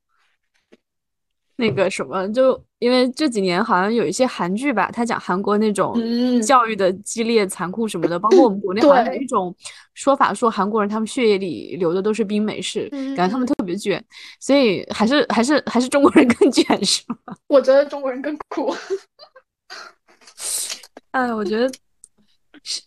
[1.57, 5.95] 那个什么，就因为这几年好像有一些韩剧吧，他讲韩国那种
[6.41, 9.55] 教育的激烈、残酷什么的，包括我们国内 好像有一种
[9.93, 14.03] 说法，说韩国人他们血液里流的都是冰美式，感觉他们特别卷，
[14.39, 17.15] 所以还是还是还是中国人更卷，是吗？
[17.47, 18.75] 我觉得中国人更苦。
[21.11, 21.71] 哎，我觉得
[22.61, 22.81] 是，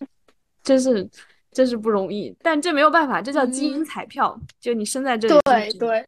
[0.63, 1.09] 真是
[1.51, 6.07] 真是不容易，但这没有办法，这叫基因彩票，就你生在这里，对对。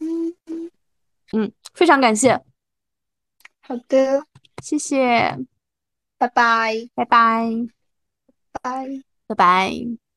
[0.00, 0.70] 嗯
[1.32, 2.42] 嗯非常感谢。
[3.60, 4.24] 好的，
[4.62, 5.36] 谢谢，
[6.18, 7.46] 拜拜，拜拜。
[8.62, 8.86] 拜。
[9.26, 10.09] 拜拜。